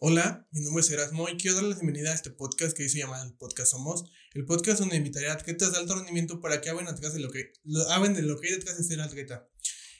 [0.00, 2.88] Hola, mi nombre es Erasmo y quiero darles la bienvenida a este podcast que hoy
[2.88, 6.60] se llama el Podcast Somos, el podcast donde invitaré a atletas de alto rendimiento para
[6.60, 7.52] que hablen, atrás de lo que,
[7.88, 9.48] hablen de lo que hay detrás de ser atleta.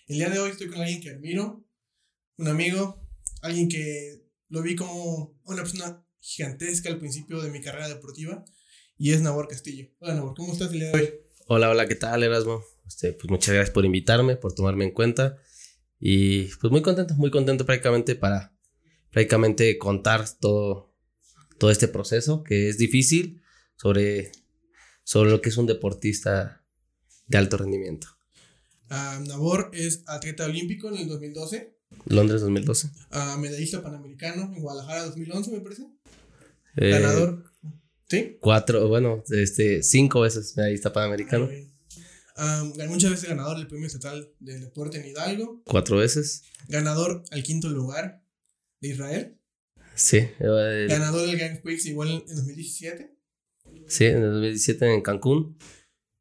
[0.06, 1.66] El día de hoy estoy con alguien que admiro,
[2.36, 3.04] un amigo,
[3.42, 8.44] alguien que lo vi como una persona gigantesca al principio de mi carrera deportiva
[8.96, 9.88] y es Nabor Castillo.
[9.98, 11.14] Hola Nabor, ¿cómo estás el día de hoy?
[11.48, 12.62] Hola, hola, ¿qué tal Erasmo?
[12.86, 15.38] Este, pues muchas gracias por invitarme, por tomarme en cuenta
[15.98, 18.56] y pues muy contento, muy contento prácticamente para
[19.10, 20.94] prácticamente contar todo,
[21.58, 23.42] todo este proceso que es difícil
[23.76, 24.32] sobre,
[25.04, 26.64] sobre lo que es un deportista
[27.26, 28.08] de alto rendimiento.
[28.90, 31.76] Uh, Nabor es atleta olímpico en el 2012.
[32.06, 32.90] Londres 2012.
[33.12, 35.86] Uh, medallista panamericano en Guadalajara 2011, me parece.
[36.76, 37.44] Eh, Ganador.
[38.08, 38.38] ¿Sí?
[38.40, 41.48] Cuatro, bueno, este, cinco veces medallista panamericano.
[42.38, 45.60] Um, muchas veces ganador del premio estatal del deporte en Hidalgo.
[45.64, 46.44] Cuatro veces.
[46.68, 48.22] Ganador al quinto lugar
[48.80, 49.38] de Israel.
[49.94, 50.28] Sí.
[50.38, 50.88] El...
[50.88, 53.14] Ganador del Grand Prix igual en 2017.
[53.86, 55.58] Sí, en 2017 en Cancún.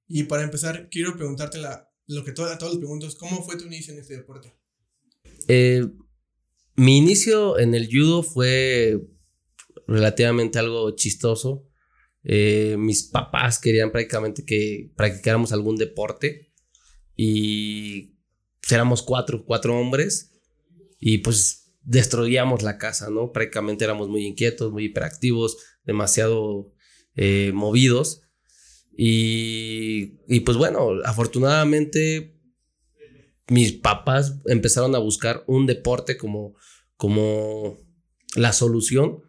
[0.07, 3.65] Y para empezar, quiero preguntarte la, lo que todas, todas las preguntas, ¿cómo fue tu
[3.65, 4.53] inicio en este deporte?
[5.47, 5.85] Eh,
[6.75, 9.01] mi inicio en el judo fue
[9.87, 11.67] relativamente algo chistoso.
[12.23, 16.51] Eh, mis papás querían prácticamente que practicáramos algún deporte
[17.15, 18.17] y
[18.69, 20.33] éramos cuatro, cuatro hombres
[20.99, 23.31] y pues destruíamos la casa, ¿no?
[23.31, 26.73] Prácticamente éramos muy inquietos, muy hiperactivos, demasiado
[27.15, 28.23] eh, movidos.
[28.95, 32.35] Y, y, pues bueno, afortunadamente
[33.47, 36.55] mis papás empezaron a buscar un deporte como,
[36.97, 37.77] como
[38.35, 39.23] la solución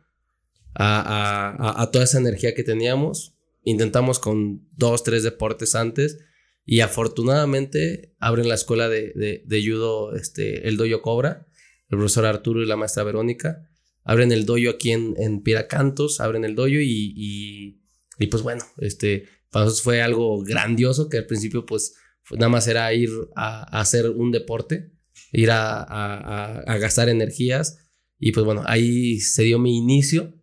[0.75, 3.37] a, a, toda esa energía que teníamos.
[3.63, 6.19] Intentamos con dos, tres deportes antes
[6.65, 11.48] y afortunadamente abren la escuela de, de, de judo, este, el Doyo Cobra
[11.91, 13.69] el profesor Arturo y la maestra Verónica.
[14.05, 17.77] Abren el doyo aquí en, en Piracantos, abren el doyo y,
[18.19, 21.95] y, pues bueno, este, para nosotros fue algo grandioso que al principio pues
[22.33, 24.93] nada más era ir a, hacer un deporte,
[25.33, 30.35] ir a, a, a, gastar energías y pues bueno, ahí se dio mi inicio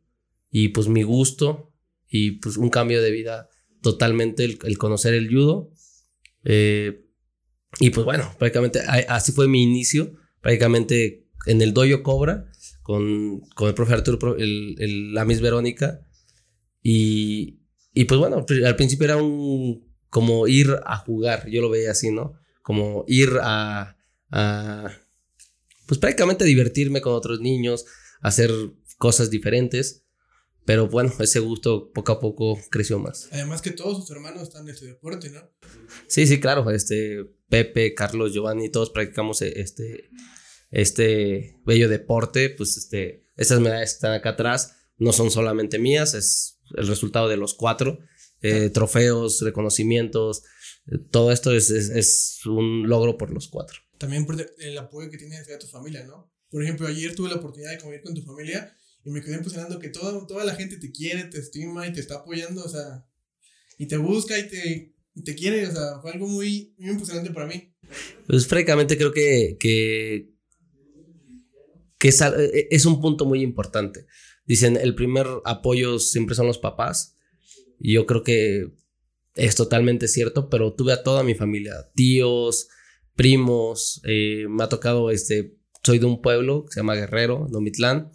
[0.52, 1.74] y pues mi gusto
[2.08, 3.50] y pues un cambio de vida
[3.82, 5.72] totalmente el, conocer el judo.
[6.44, 7.06] Eh,
[7.80, 8.80] y pues bueno, prácticamente
[9.10, 12.46] así fue mi inicio, prácticamente en el doyo Cobra
[12.82, 16.02] con, con el profe Arturo, el, la Miss Verónica.
[16.82, 17.62] Y,
[17.94, 22.10] y pues bueno, al principio era un como ir a jugar, yo lo veía así,
[22.10, 22.40] ¿no?
[22.62, 23.98] Como ir a,
[24.32, 24.92] a
[25.88, 27.86] pues prácticamente divertirme con otros niños,
[28.22, 28.52] hacer
[28.98, 30.04] cosas diferentes.
[30.66, 33.30] Pero bueno, ese gusto poco a poco creció más.
[33.32, 35.42] Además que todos sus hermanos están en este deporte, ¿no?
[36.08, 36.72] Sí, sí, claro.
[36.72, 40.10] Este, Pepe, Carlos, Giovanni, todos practicamos este,
[40.72, 46.14] este bello deporte, pues este, estas medallas que están acá atrás no son solamente mías,
[46.14, 48.00] es el resultado de los cuatro.
[48.42, 50.44] Eh, trofeos, reconocimientos,
[50.88, 53.80] eh, todo esto es, es, un logro por los cuatro.
[53.98, 56.32] También por el apoyo que tienes de tu familia, ¿no?
[56.50, 59.80] Por ejemplo, ayer tuve la oportunidad de comer con tu familia y me quedé impresionando
[59.80, 63.08] que toda, toda la gente te quiere, te estima y te está apoyando, o sea,
[63.80, 67.32] y te busca y te, y te quiere, o sea, fue algo muy, muy impresionante
[67.32, 67.74] para mí.
[68.28, 70.35] Pues francamente creo que, que
[71.98, 74.06] que e, es, un punto muy importante.
[74.46, 77.18] Dicen, el primer apoyo siempre son los papás.
[77.80, 78.72] Y yo creo que
[79.36, 82.70] es totalmente cierto, pero tuve a toda mi familia, tíos,
[83.16, 88.12] primos, eh, me ha tocado, este, soy de un pueblo que se llama Guerrero, Nomitlán.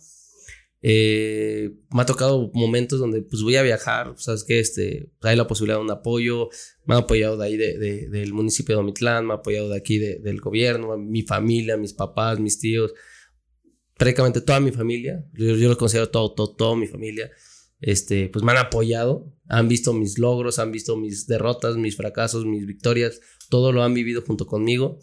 [0.83, 5.47] Eh, me ha tocado momentos donde pues voy a viajar, sabes que este, hay la
[5.47, 6.49] posibilidad de un apoyo,
[6.87, 9.99] me han apoyado de ahí de, del municipio de Omitlán, me ha apoyado de aquí
[9.99, 12.95] del gobierno, mi familia, mis papás, mis tíos,
[14.00, 17.31] prácticamente toda mi familia, yo, yo lo considero todo, todo, toda mi familia,
[17.81, 22.47] este, pues me han apoyado, han visto mis logros, han visto mis derrotas, mis fracasos,
[22.47, 24.99] mis victorias, todo lo han vivido junto conmigo.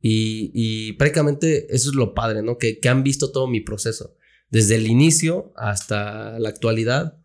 [0.00, 2.56] Y, y prácticamente eso es lo padre, ¿no?
[2.56, 4.16] Que, que han visto todo mi proceso,
[4.48, 7.18] desde el inicio hasta la actualidad.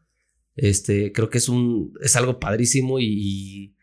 [0.57, 3.77] Este, creo que es un, es algo padrísimo y,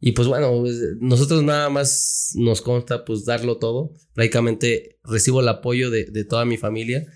[0.00, 3.92] y pues bueno, pues, nosotros nada más nos consta pues darlo todo.
[4.12, 7.06] Prácticamente recibo el apoyo de, de, toda mi familia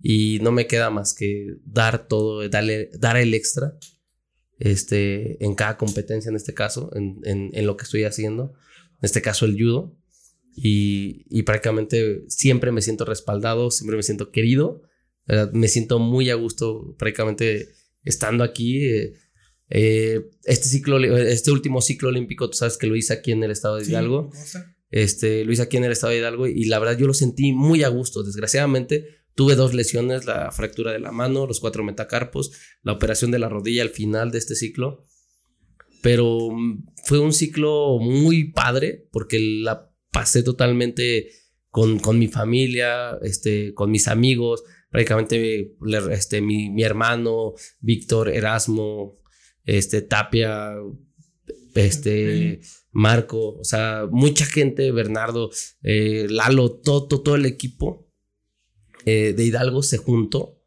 [0.00, 3.76] y no me queda más que dar todo, darle, dar el extra
[4.60, 8.52] este, en cada competencia en este caso, en, en, lo que estoy haciendo.
[8.94, 9.96] En este caso el judo.
[10.54, 14.82] Y, y, prácticamente siempre me siento respaldado, siempre me siento querido.
[15.52, 17.68] Me siento muy a gusto prácticamente
[18.04, 18.84] estando aquí.
[18.84, 19.14] Eh,
[19.70, 23.50] eh, este ciclo, este último ciclo olímpico, tú sabes que lo hice aquí en el
[23.50, 24.30] estado de Hidalgo.
[24.90, 27.52] este, lo hice aquí en el estado de Hidalgo y la verdad yo lo sentí
[27.52, 28.22] muy a gusto.
[28.22, 32.52] Desgraciadamente, Tuve dos lesiones, la fractura de la mano, los cuatro metacarpos,
[32.82, 35.06] la operación de la rodilla al final de este ciclo.
[36.02, 41.30] Pero mm, fue un ciclo muy padre porque la pasé totalmente
[41.70, 45.74] con, con mi familia, este, con mis amigos, prácticamente
[46.10, 49.19] este, mi, mi hermano, Víctor, Erasmo,
[49.78, 50.74] este, Tapia,
[51.74, 55.50] este, Marco, o sea, mucha gente, Bernardo,
[55.82, 58.10] eh, Lalo, todo, todo, el equipo
[59.04, 60.60] eh, de Hidalgo se juntó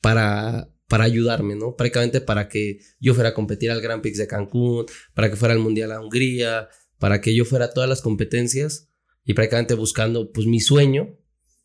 [0.00, 1.76] para, para ayudarme, ¿no?
[1.76, 5.54] Prácticamente para que yo fuera a competir al Grand Prix de Cancún, para que fuera
[5.54, 6.68] al Mundial a Hungría,
[6.98, 8.90] para que yo fuera a todas las competencias
[9.24, 11.16] y prácticamente buscando pues mi sueño,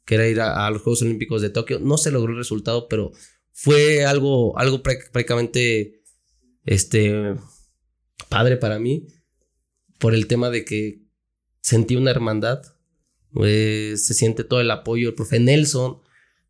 [0.05, 1.79] que era ir a, los Juegos Olímpicos de Tokio.
[1.79, 3.11] No se logró el resultado, pero
[3.53, 6.00] fue algo, algo prácticamente
[6.65, 7.35] este,
[8.29, 9.07] padre para mí
[9.99, 11.01] por el tema de que
[11.61, 12.63] sentí una hermandad.
[13.31, 16.01] Pues, se siente todo el apoyo, el profe Nelson,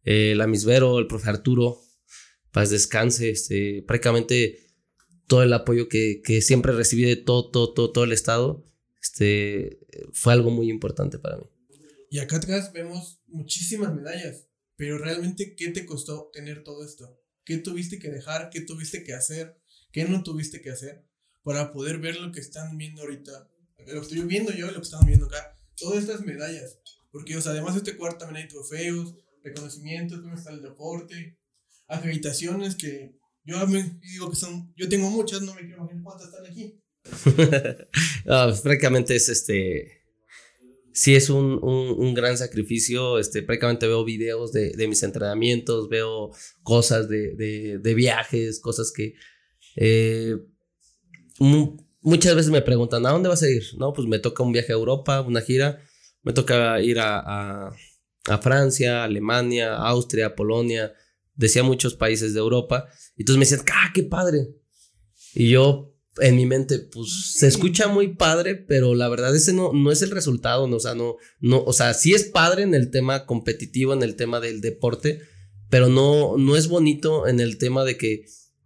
[0.03, 1.79] eh, la Misvero, el profe Arturo,
[2.51, 4.59] paz descanse, este, prácticamente
[5.27, 8.65] todo el apoyo que, que, siempre recibí de todo, todo, todo, todo el estado,
[9.01, 9.79] este,
[10.11, 11.43] fue algo muy importante para mí.
[12.09, 17.21] Y acá atrás vemos muchísimas medallas, pero realmente, ¿qué te costó tener todo esto?
[17.45, 18.49] ¿Qué tuviste que dejar?
[18.49, 19.60] ¿Qué tuviste que hacer?
[19.91, 21.05] ¿Qué no tuviste que hacer?
[21.43, 23.49] Para poder ver lo que están viendo ahorita.
[23.79, 25.55] Lo que estoy viendo yo y lo que están viendo acá.
[25.75, 26.79] Todas estas medallas.
[27.11, 31.37] Porque, o sea, además de este cuarto también hay trofeos, reconocimientos, cómo está el deporte,
[31.87, 36.27] acreditaciones que yo me digo que son, yo tengo muchas, no me quiero imaginar cuántas
[36.27, 36.79] están aquí.
[38.23, 40.03] Pues, prácticamente es este
[40.93, 43.17] sí es un, un, gran sacrificio.
[43.17, 46.31] Este, prácticamente veo videos de, de mis entrenamientos, veo
[46.63, 49.15] cosas de, de viajes, cosas que
[49.75, 50.37] eh,
[52.01, 53.63] muchas veces me preguntan, ¿a dónde vas a ir?
[53.77, 55.79] No, pues me toca un viaje a Europa, una gira,
[56.23, 57.69] me toca ir a,
[58.27, 60.93] a, Francia, Alemania, Austria, Polonia,
[61.35, 62.87] decía muchos países de Europa.
[63.15, 64.49] Y entonces me decían, ¡ah, qué padre!
[65.33, 69.71] Y yo en mi mente, pues se escucha muy padre, pero la verdad ese no,
[69.73, 72.73] no es el resultado, no, o sea, no, no, o sea, sí es padre en
[72.73, 75.21] el tema competitivo, en el tema del deporte,
[75.69, 78.25] pero no, no es bonito en el tema de que,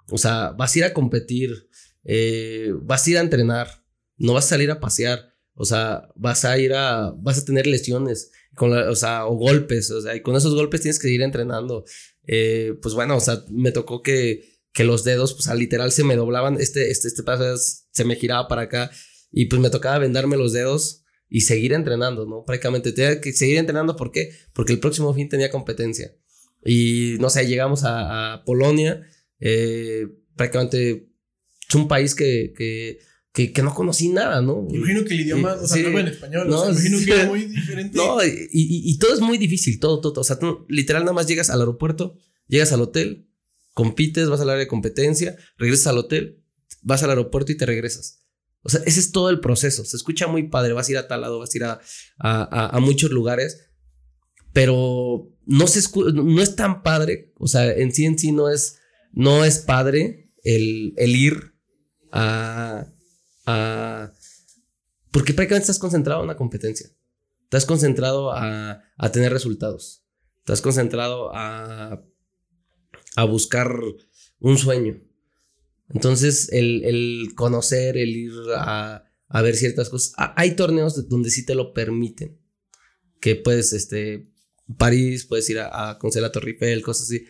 [0.09, 1.69] o sea, vas a ir a competir,
[2.03, 3.83] eh, vas a ir a entrenar,
[4.17, 7.67] no vas a salir a pasear, o sea, vas a ir a, vas a tener
[7.67, 11.21] lesiones, con o sea, o golpes, o sea, y con esos golpes tienes que ir
[11.21, 11.85] entrenando.
[12.27, 16.03] Eh, pues bueno, o sea, me tocó que que los dedos, pues al literal se
[16.03, 17.45] me doblaban, este, este, este paso
[17.91, 18.91] se me giraba para acá
[19.31, 22.43] y pues me tocaba vendarme los dedos y seguir entrenando, ¿no?
[22.43, 24.31] Prácticamente tenía que seguir entrenando, ¿por qué?
[24.51, 26.13] Porque el próximo fin tenía competencia.
[26.65, 29.01] Y no sé, llegamos a, Polonia,
[29.39, 31.09] eh, prácticamente
[31.67, 34.67] es un país que, que, que, no conocí nada, ¿no?
[34.69, 37.97] Imagino que el idioma, o sea, no en español, no, imagino que era muy diferente.
[37.97, 41.27] No, y, y, todo es muy difícil, todo, todo, o sea, tú literal nada más
[41.27, 42.17] llegas al aeropuerto,
[42.47, 43.27] llegas al hotel,
[43.73, 46.43] compites, vas al área de competencia, regresas al hotel,
[46.81, 48.25] vas al aeropuerto y te regresas.
[48.61, 49.85] O sea, ese es todo el proceso.
[49.85, 51.79] Se escucha muy padre, vas a ir a tal lado, vas a ir a,
[52.17, 53.69] a, muchos lugares,
[54.53, 55.81] pero no, se
[56.13, 58.77] no es tan padre, o sea, en sí en sí no es,
[59.15, 61.53] no es padre el, el ir
[62.11, 62.87] a,
[63.47, 64.11] a...
[65.11, 66.89] Porque prácticamente estás concentrado en una competencia.
[67.43, 70.05] Estás concentrado a, a tener resultados.
[70.39, 72.05] Estás concentrado a
[73.15, 73.79] a buscar
[74.39, 75.01] un sueño.
[75.89, 79.03] Entonces, el, conocer, el ir a,
[79.41, 80.13] ver ciertas cosas.
[80.35, 82.39] Hay torneos donde sí te lo permiten.
[83.19, 84.29] Que puedes, este,
[84.77, 87.25] París, puedes ir a, a conocer la Torre Eiffel, cosas así.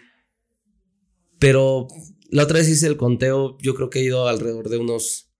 [1.39, 1.87] Pero
[2.29, 5.31] la otra vez hice el conteo, yo creo que he ido alrededor de unos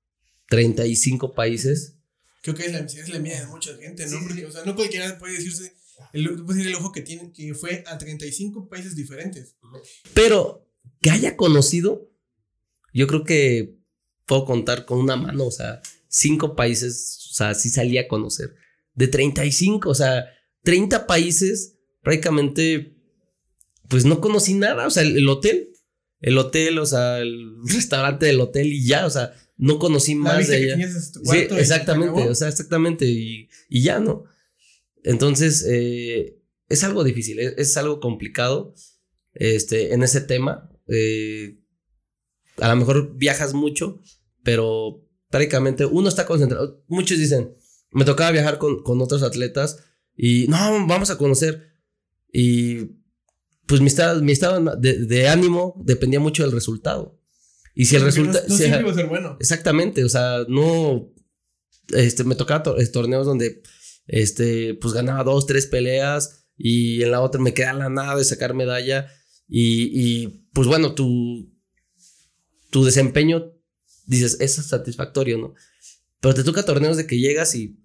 [0.50, 1.98] 35 países.
[2.42, 4.20] Creo que es la, es la de mucha gente, ¿no?
[4.22, 5.74] Porque, o sea, no cualquiera puede decirse
[6.14, 9.56] el, el ojo que tiene, que fue a 35 países diferentes.
[10.14, 10.68] Pero
[11.02, 12.12] que haya conocido,
[12.94, 13.78] yo creo que
[14.26, 18.56] puedo contar con una mano, o sea, cinco países, o sea, sí salí a conocer.
[18.94, 20.26] De 35, o sea,
[20.64, 22.98] 30 países, prácticamente,
[23.90, 25.70] pues no conocí nada, o sea, el, hotel,
[26.22, 30.48] el hotel, o sea, el restaurante del hotel y ya, o sea, no conocí más
[30.48, 30.90] de ella.
[30.90, 34.26] sí, exactamente, o sea, exactamente, y, y ya, ¿no?
[35.04, 38.74] Entonces, eh, es algo difícil, es, algo complicado
[39.34, 40.72] este, en ese tema.
[40.88, 41.60] Eh,
[42.58, 44.02] a lo mejor viajas mucho,
[44.44, 46.84] pero prácticamente uno está concentrado.
[46.88, 47.56] Muchos dicen,
[47.92, 49.84] me tocaba viajar con, con otros atletas
[50.18, 50.58] y no,
[50.88, 51.74] vamos a conocer.
[52.32, 52.98] Y
[53.68, 57.20] pues mi estado, mi estado de, ánimo dependía mucho del resultado.
[57.74, 58.46] Y si el resultado...
[58.48, 59.38] No, siempre iba a ser bueno.
[59.40, 61.12] Exactamente, o sea, no...
[61.90, 63.62] Este, me tocaba torneos donde
[64.08, 68.24] este, pues ganaba dos, tres peleas y en la otra me queda la nada de
[68.24, 69.08] sacar medalla
[69.48, 71.54] y, y pues bueno, tu,
[72.72, 73.54] tu desempeño,
[74.08, 75.54] dices, es satisfactorio, ¿no?
[76.20, 77.80] Pero te toca torneos de que llegas y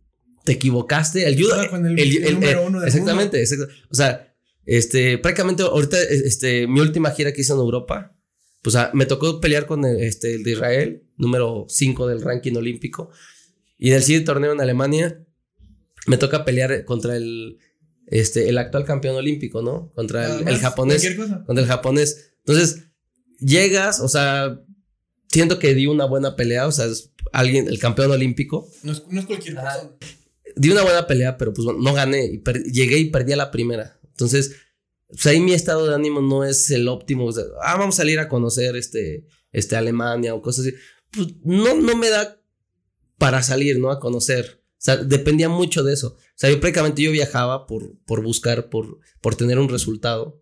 [0.44, 1.26] te equivocaste.
[1.26, 1.54] El judo.
[2.84, 3.44] exactamente,
[3.90, 4.29] O sea,
[4.66, 8.16] este, prácticamente ahorita, este, mi última gira que hice en Europa,
[8.62, 13.10] pues me tocó pelear con el, este, el de Israel, número 5 del ranking olímpico.
[13.78, 15.24] Y en el siguiente torneo en Alemania,
[16.06, 17.58] me toca pelear contra el,
[18.06, 19.92] este, el actual campeón olímpico, ¿no?
[19.94, 21.16] Contra el, japonés.
[21.46, 22.32] Contra el japonés.
[22.44, 22.84] Entonces,
[23.38, 24.60] llegas, o sea,
[25.28, 28.68] siento que di una buena pelea, o sea, es alguien, el campeón olímpico.
[28.82, 29.90] No es, cualquier persona.
[30.56, 32.26] Di una buena pelea, pero pues no gané.
[32.26, 33.99] Y llegué y perdí a la primera.
[34.20, 34.56] Entonces,
[35.08, 37.30] pues ahí mi estado de ánimo no es el óptimo.
[37.62, 40.76] ah, vamos a salir a conocer este, este Alemania o cosas así.
[41.10, 42.40] Pues no, no me da
[43.18, 43.90] para salir, ¿no?
[43.90, 44.62] A conocer.
[44.72, 46.16] O sea, dependía mucho de eso.
[46.16, 50.40] O sea, yo prácticamente yo viajaba por, por buscar, por, por tener un resultado.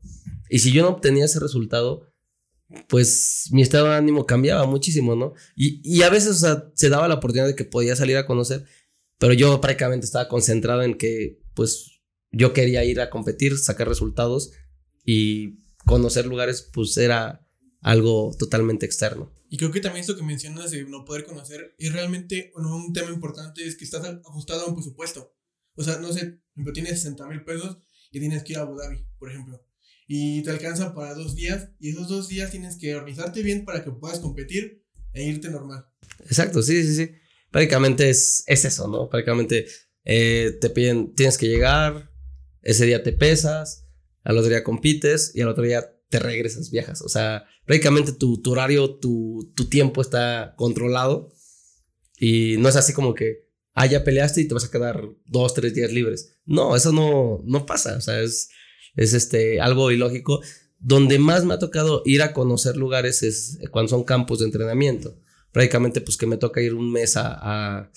[0.51, 2.07] Y si yo no obtenía ese resultado,
[2.89, 5.35] pues mi estado de ánimo cambiaba muchísimo, ¿no?
[5.57, 8.27] Y, y a veces, o sea, se daba la oportunidad de que podía salir a
[8.27, 8.65] conocer,
[9.19, 11.98] pero yo prácticamente estaba concentrado en que, pues,
[12.31, 14.53] yo quería ir a competir, sacar resultados
[15.05, 17.47] y conocer lugares, pues era
[17.81, 19.33] algo totalmente externo.
[19.51, 23.11] Y creo que también esto que mencionas de no poder conocer es realmente un tema
[23.11, 25.35] importante, es que estás ajustado a un presupuesto.
[25.75, 27.79] O sea, no sé, ejemplo, tienes 60 mil pesos
[28.11, 29.65] y tienes que ir a Abu Dhabi, por ejemplo.
[30.07, 33.85] Y te alcanza para dos días y esos dos días tienes que organizarte bien para
[33.85, 35.87] que puedas competir e irte normal.
[36.25, 37.13] Exacto, sí, sí, sí.
[37.51, 39.09] Prácticamente es, es eso, ¿no?
[39.09, 39.67] Prácticamente
[40.05, 42.08] eh, te piden, tienes que llegar,
[42.69, 43.87] ese día te pesas,
[44.25, 47.01] al otro día compites y al otro día te regresas, viajas.
[47.01, 51.33] O sea, prácticamente tu, horario, tu, tu, tiempo está controlado
[52.19, 55.55] y no es así como que, ah, ya peleaste y te vas a quedar dos,
[55.55, 56.37] tres días libres.
[56.45, 57.97] No, eso no, no pasa.
[57.97, 58.51] O sea, es,
[58.97, 60.43] es este, algo ilógico.
[60.79, 65.19] Donde más me ha tocado ir a conocer lugares es cuando son campos de entrenamiento.
[65.53, 67.91] Prácticamente, pues que me toca ir un mes a,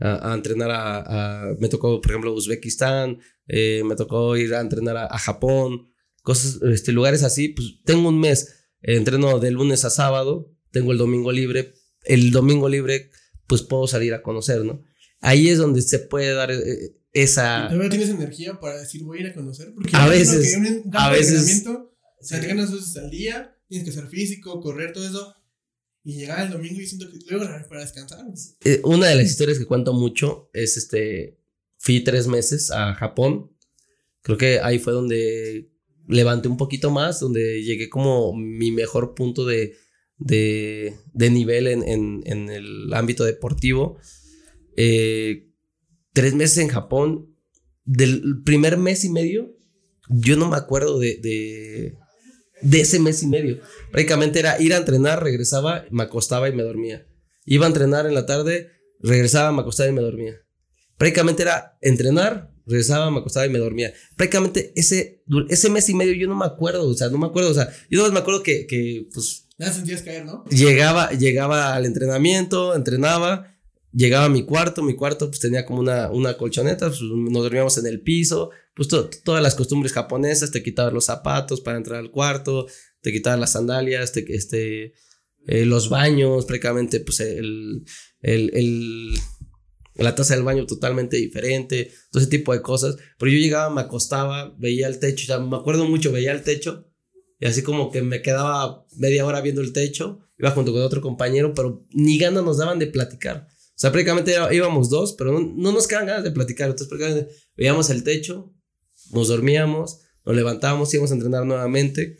[0.00, 5.18] a, entrenar a, Me tocó, por ejemplo, Uzbekistán, eh, me tocó ir a entrenar a,
[5.18, 10.92] Japón, cosas, este, lugares así, pues tengo un mes, entreno de lunes a sábado, tengo
[10.92, 11.74] el domingo libre,
[12.04, 13.10] el domingo libre
[13.46, 14.82] pues puedo salir a conocer, ¿no?
[15.20, 17.66] Ahí es donde se puede dar eh, esa...
[17.68, 19.72] ¿Todavía tienes energía para decir voy a ir a conocer?
[19.74, 20.56] Porque a veces,
[20.92, 21.64] a veces...
[22.20, 25.34] O sea, ganas veces al día, tienes que ser físico, correr, todo eso.
[26.08, 28.24] Y llegar el domingo diciendo que luego para descansar.
[28.64, 31.38] Eh, una de las historias que cuento mucho es este,
[31.76, 33.52] fui tres meses a Japón.
[34.22, 35.70] Creo que ahí fue donde
[36.06, 39.76] levanté un poquito más, donde llegué como mi mejor punto de,
[40.16, 43.98] de, de nivel en, en, en, el ámbito deportivo.
[44.78, 45.50] Eh,
[46.14, 47.36] tres meses en Japón,
[47.84, 49.54] del primer mes y medio,
[50.08, 51.98] yo no me acuerdo de,
[52.62, 53.60] de ese mes y medio.
[53.90, 57.06] Prácticamente era ir a entrenar, regresaba, me acostaba y me dormía.
[57.44, 60.34] Iba a entrenar en la tarde, regresaba, me acostaba y me dormía.
[60.96, 63.92] Prácticamente era entrenar, regresaba, me acostaba y me dormía.
[64.16, 67.50] Prácticamente ese, ese mes y medio yo no me acuerdo, o sea, no me acuerdo,
[67.50, 69.46] o sea, yo no me acuerdo que, que pues...
[69.58, 70.44] Ya sentías caer, ¿no?
[70.50, 73.56] Llegaba, llegaba al entrenamiento, entrenaba,
[73.92, 77.78] llegaba a mi cuarto, mi cuarto pues tenía como una, una colchoneta, pues, nos dormíamos
[77.78, 82.12] en el piso, pues todas las costumbres japonesas, te quitabas los zapatos para entrar al
[82.12, 82.66] cuarto,
[83.00, 84.94] te quitabas las sandalias, te, este,
[85.48, 87.84] eh, los baños, prácticamente pues el,
[88.22, 89.18] el, el
[89.96, 92.96] la taza del baño totalmente diferente, todo ese tipo de cosas.
[93.18, 96.86] Pero yo llegaba, me acostaba, veía el techo, ya me acuerdo mucho, veía el techo
[97.40, 101.00] y así como que me quedaba media hora viendo el techo, iba junto con otro
[101.00, 103.48] compañero, pero ni ganas nos daban de platicar.
[103.50, 106.68] O sea, prácticamente íbamos dos, pero no, nos quedaban ganas de platicar.
[106.68, 108.52] Entonces, prácticamente veíamos el techo,
[109.12, 112.18] nos dormíamos, nos levantábamos, íbamos a entrenar nuevamente.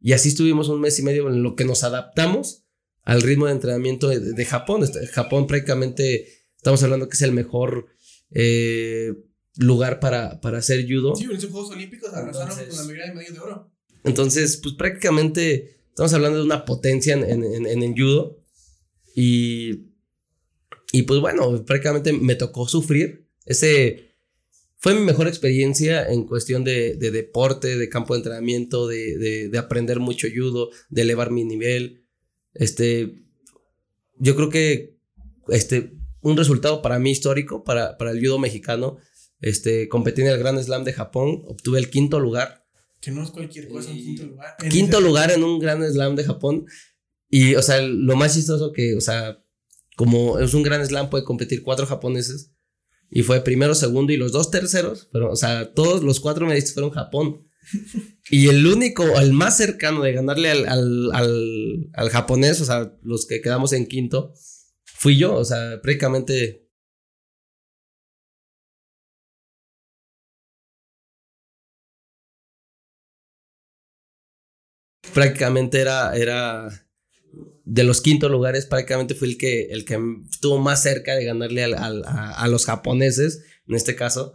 [0.00, 2.64] Y así estuvimos un mes y medio en lo que nos adaptamos
[3.02, 4.82] al ritmo de entrenamiento de, de Japón.
[4.82, 7.86] Este, Japón prácticamente Estamos hablando que es el mejor
[8.32, 9.14] eh,
[9.56, 11.14] lugar para, para hacer judo.
[11.14, 13.72] Sí, en esos Juegos Olímpicos arrasaron con la medalla de medio de oro.
[14.02, 18.42] Entonces, pues prácticamente estamos hablando de una potencia en, en, en, en judo.
[19.14, 19.92] Y,
[20.92, 23.28] y pues bueno, prácticamente me tocó sufrir.
[23.46, 24.07] Ese
[24.80, 29.48] fue mi mejor experiencia en cuestión de, de deporte, de campo de entrenamiento, de, de,
[29.48, 32.06] de, aprender mucho judo, de elevar mi nivel.
[32.54, 33.24] Este,
[34.18, 34.96] yo creo que
[35.48, 38.98] este, un resultado para mí histórico, para, para el judo mexicano.
[39.40, 42.64] Este, competí en el Grand Slam de Japón, obtuve el quinto lugar.
[43.00, 44.56] Que no es cualquier cosa, un quinto lugar.
[44.70, 46.66] Quinto lugar en un Grand Slam de Japón.
[47.28, 49.44] Y, o sea, lo más chistoso que, o sea,
[49.96, 52.52] como es un Grand Slam, puede competir cuatro japoneses.
[53.10, 56.74] Y fue primero, segundo y los dos terceros, pero, o sea, todos los cuatro medallistas
[56.74, 57.48] fueron Japón.
[58.30, 62.92] Y el único, el más cercano de ganarle al, al, al, al japonés, o sea,
[63.02, 64.34] los que quedamos en quinto,
[64.84, 66.68] fui yo, o sea, prácticamente
[75.14, 76.68] prácticamente era, era
[77.64, 79.98] de los quintos lugares, prácticamente fue el que, el que
[80.30, 84.34] estuvo más cerca de ganarle al, al, a, los japoneses, en este caso.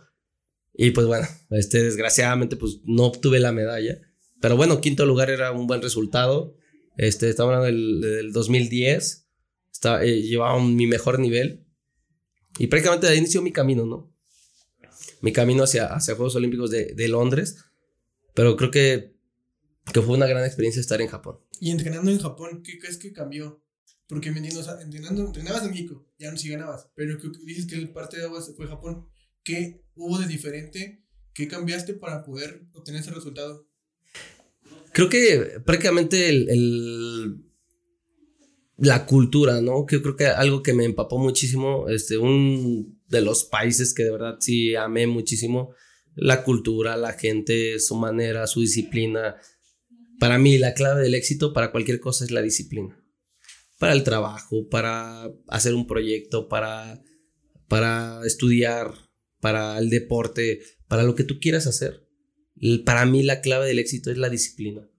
[0.74, 4.00] Y pues bueno, este, desgraciadamente pues no obtuve la medalla.
[4.40, 6.56] Pero bueno, quinto lugar era un buen resultado.
[6.98, 9.28] Este, estamos hablando del, del 2010.
[9.72, 11.66] Estaba, eh, llevaba mi mejor nivel.
[12.60, 14.14] Y prácticamente ahí inició mi camino, ¿no?
[15.22, 17.66] Mi camino hacia, hacia Juegos Olímpicos de, de Londres.
[18.36, 19.16] Pero creo que,
[19.92, 21.40] que fue una gran experiencia estar en Japón.
[21.63, 23.63] Y entrenando en Japón, ¿qué crees que cambió?
[24.10, 27.29] Porque me entiendo, o sea, entrenando, entrenabas en México, ya no si ganabas, pero que,
[27.46, 29.08] dices que el parte de aguas fue Japón.
[29.46, 31.05] ¿Qué hubo de diferente?
[31.34, 33.65] ¿Qué cambiaste para poder obtener ese resultado?
[34.91, 37.46] Creo que prácticamente el, el,
[38.75, 39.86] la cultura, ¿no?
[39.86, 44.12] Que creo que algo que me empapó muchísimo, este, un de los países que de
[44.12, 45.74] verdad sí amé muchísimo,
[46.13, 49.38] la cultura, la gente, su manera, su disciplina.
[50.20, 53.00] Para mí la clave del éxito para cualquier cosa es la disciplina.
[53.79, 57.03] Para el trabajo, para hacer un proyecto, para,
[57.67, 58.93] para estudiar,
[59.39, 62.08] para el deporte, para lo que tú quieras hacer.
[62.86, 64.89] Para mí la clave del éxito es la disciplina.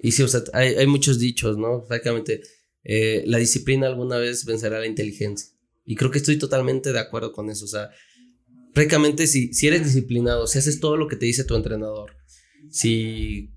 [0.00, 1.84] Y sí, o sea, hay, hay muchos dichos, ¿no?
[1.86, 2.42] Prácticamente,
[2.84, 5.50] eh, la disciplina alguna vez vencerá la inteligencia.
[5.84, 7.64] Y creo que estoy totalmente de acuerdo con eso.
[7.64, 7.90] O sea,
[8.74, 12.12] prácticamente si, si eres disciplinado, si haces todo lo que te dice tu entrenador,
[12.70, 13.50] si,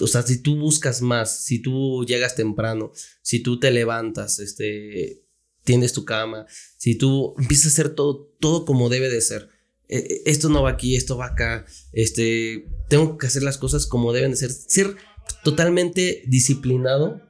[0.00, 5.22] o sea, si tú buscas más, si tú llegas temprano, si tú te levantas, este,
[5.62, 6.46] tienes tu cama,
[6.76, 9.48] si tú empiezas a hacer todo, todo como debe de ser.
[9.88, 14.12] Eh, esto no va aquí, esto va acá, este, tengo que hacer las cosas como
[14.12, 14.50] deben de ser.
[14.50, 14.96] Ser
[15.42, 17.20] totalmente disciplinado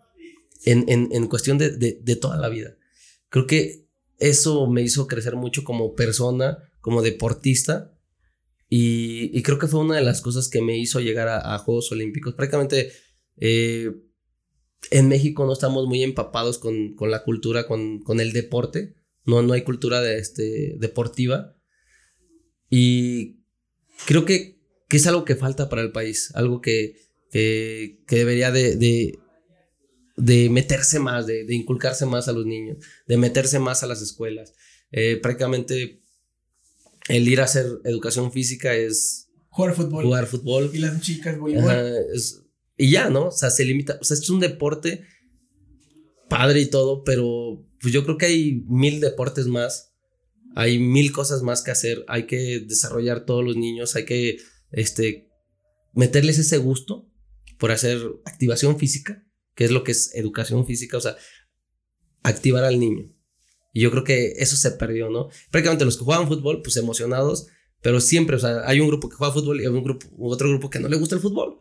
[0.64, 2.76] en, en, en cuestión de, de, de toda la vida.
[3.28, 7.93] Creo que eso me hizo crecer mucho como persona, como deportista.
[8.76, 12.34] Y, creo que fue una de las cosas que me hizo llegar a, Juegos Olímpicos.
[12.34, 12.90] Prácticamente
[13.36, 13.92] eh,
[14.90, 18.96] en México no estamos muy empapados con, con la cultura, con, con, el deporte.
[19.26, 21.54] No, no hay cultura de, este, deportiva.
[22.68, 23.44] Y
[24.06, 24.58] creo que,
[24.88, 26.32] que, es algo que falta para el país.
[26.34, 26.96] Algo que,
[27.30, 28.74] que, debería de,
[30.16, 34.02] de, meterse más, de, de, inculcarse más a los niños, de meterse más a las
[34.02, 34.52] escuelas.
[34.90, 36.03] Eh, prácticamente
[37.08, 40.04] el ir a hacer educación física es jugar fútbol.
[40.04, 40.70] Jugar fútbol.
[40.72, 41.70] Y las chicas voleibol.
[41.70, 41.82] Ajá,
[42.14, 42.44] es,
[42.76, 43.28] y ya, ¿no?
[43.28, 45.04] O sea, se limita, o sea, es un deporte
[46.28, 49.94] padre y todo, pero pues yo creo que hay mil deportes más,
[50.56, 54.38] hay mil cosas más que hacer, hay que desarrollar todos los niños, hay que,
[54.72, 55.28] este,
[55.92, 57.08] meterles ese gusto
[57.58, 61.16] por hacer activación física, que es lo que es educación física, o sea,
[62.22, 63.13] activar al niño.
[63.74, 65.28] Y yo creo que eso se perdió, ¿no?
[65.50, 67.48] Prácticamente los que juegan fútbol, pues emocionados,
[67.82, 70.48] pero siempre, o sea, hay un grupo que juega fútbol y hay un grupo, otro
[70.48, 71.60] grupo que no le gusta el fútbol.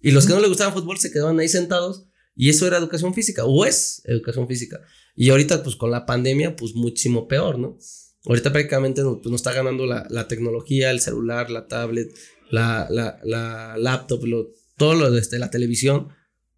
[0.00, 3.12] Y los que no le gustaban fútbol se quedaban ahí sentados y eso era educación
[3.12, 4.80] física o es educación física.
[5.14, 7.76] Y ahorita pues con la pandemia pues muchísimo peor, ¿no?
[8.24, 12.10] Ahorita prácticamente nos, pues, nos está ganando la, la, tecnología, el celular, la tablet,
[12.50, 16.08] la, la, la laptop, lo, todo lo de este, la televisión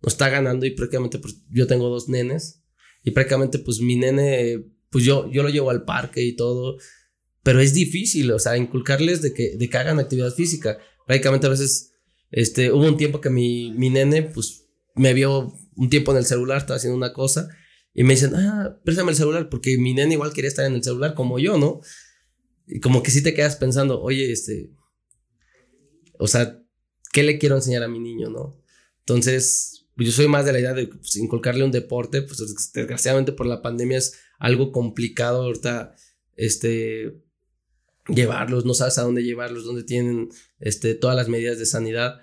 [0.00, 2.62] nos está ganando y prácticamente pues yo tengo dos nenes
[3.02, 6.76] y prácticamente pues mi nene pues yo, yo lo llevo al parque y todo,
[7.42, 10.78] pero es difícil, o sea, inculcarles de que, de que hagan actividad física.
[11.06, 11.94] Prácticamente a veces
[12.30, 16.26] este, hubo un tiempo que mi, mi nene, pues, me vio un tiempo en el
[16.26, 17.48] celular, estaba haciendo una cosa,
[17.94, 20.84] y me dicen, ah, préstame el celular, porque mi nene igual quería estar en el
[20.84, 21.80] celular como yo, ¿no?
[22.66, 24.70] Y como que sí te quedas pensando, oye, este,
[26.18, 26.62] o sea,
[27.12, 28.62] ¿qué le quiero enseñar a mi niño, no?
[29.00, 32.38] Entonces, yo soy más de la idea de pues, inculcarle un deporte, pues
[32.72, 35.94] desgraciadamente por la pandemia es algo complicado ahorita,
[36.34, 37.22] este,
[38.08, 42.20] llevarlos, no sabes a dónde llevarlos, dónde tienen este, todas las medidas de sanidad.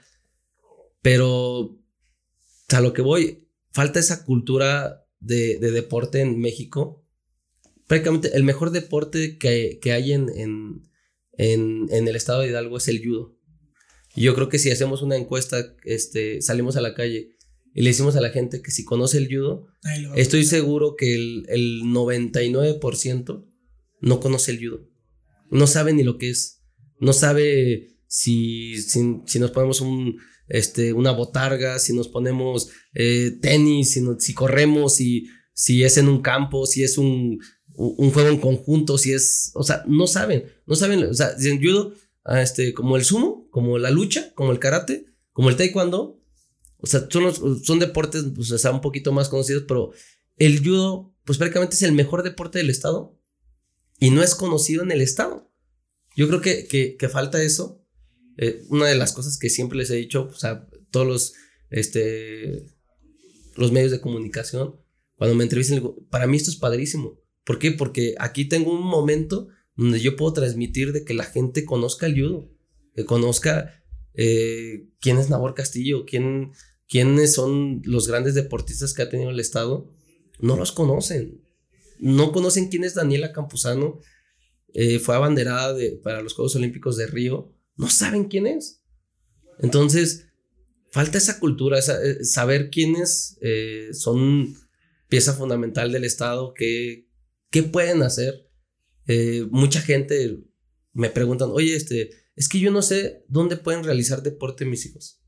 [1.01, 1.79] Pero
[2.71, 7.05] a lo que voy, falta esa cultura de, de deporte en México.
[7.87, 10.89] Prácticamente el mejor deporte que, que hay en, en,
[11.37, 13.37] en, en, el estado de Hidalgo es el judo.
[14.13, 17.37] Yo creo que si hacemos una encuesta, este, salimos a la calle
[17.79, 19.67] y le decimos a la gente que si conoce el judo,
[20.15, 23.45] estoy seguro que el, el 99%
[24.01, 24.89] no conoce el judo
[25.49, 26.61] no sabe ni lo que es.
[26.99, 33.37] No sabe si, si, si nos ponemos un, este, una botarga, si nos ponemos eh,
[33.41, 37.39] tenis, si, no, si corremos, si, si es en un campo, si es un,
[37.75, 41.61] un juego en conjunto, si es, o sea, no saben, no saben, o sea, en
[41.61, 41.93] judo,
[42.25, 46.18] ah, este, como el sumo, como la lucha, como el karate, como el taekwondo,
[46.81, 49.91] o sea, son, son deportes, pues, o un poquito más conocidos, pero
[50.37, 53.19] el judo, pues prácticamente es el mejor deporte del estado
[53.99, 55.51] y no es conocido en el estado.
[56.15, 57.85] Yo creo que, que, falta eso.
[58.37, 61.33] Eh, una de las cosas que siempre les he dicho, o sea, todos los,
[61.69, 62.65] este,
[63.55, 64.75] los medios de comunicación,
[65.15, 67.19] cuando me entrevistan, para mí esto es padrísimo.
[67.43, 67.71] ¿Por qué?
[67.71, 72.13] Porque aquí tengo un momento donde yo puedo transmitir de que la gente conozca el
[72.21, 72.49] judo,
[72.95, 73.78] que conozca
[74.13, 76.51] eh, quién es Nabor Castillo, quién,
[76.87, 79.93] quiénes son los grandes deportistas que ha tenido el Estado.
[80.39, 81.43] No los conocen.
[81.99, 83.99] No conocen quién es Daniela Campuzano.
[84.73, 87.53] Eh, fue abanderada de, para los Juegos Olímpicos de Río.
[87.75, 88.81] No saben quién es.
[89.59, 90.27] Entonces,
[90.91, 93.37] falta esa cultura, eh, saber quiénes
[93.91, 94.55] son
[95.07, 97.07] pieza fundamental del Estado, qué,
[97.51, 98.47] qué pueden hacer.
[99.49, 100.43] Mucha gente
[100.93, 105.21] me preguntan, oye, este, es que yo no sé dónde pueden realizar deporte mis hijos.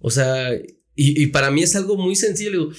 [0.00, 0.50] O sea,
[0.94, 2.70] y, para mí es algo muy sencillo.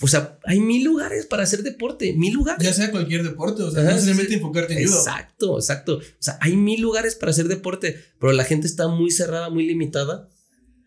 [0.00, 2.64] o sea, hay mil lugares para hacer deporte, mil lugares.
[2.64, 4.98] Ya sea cualquier deporte, o sea, no necesariamente enfocarte en judo.
[4.98, 5.96] Exacto, exacto.
[5.96, 9.66] O sea, hay mil lugares para hacer deporte, pero la gente está muy cerrada, muy
[9.66, 10.28] limitada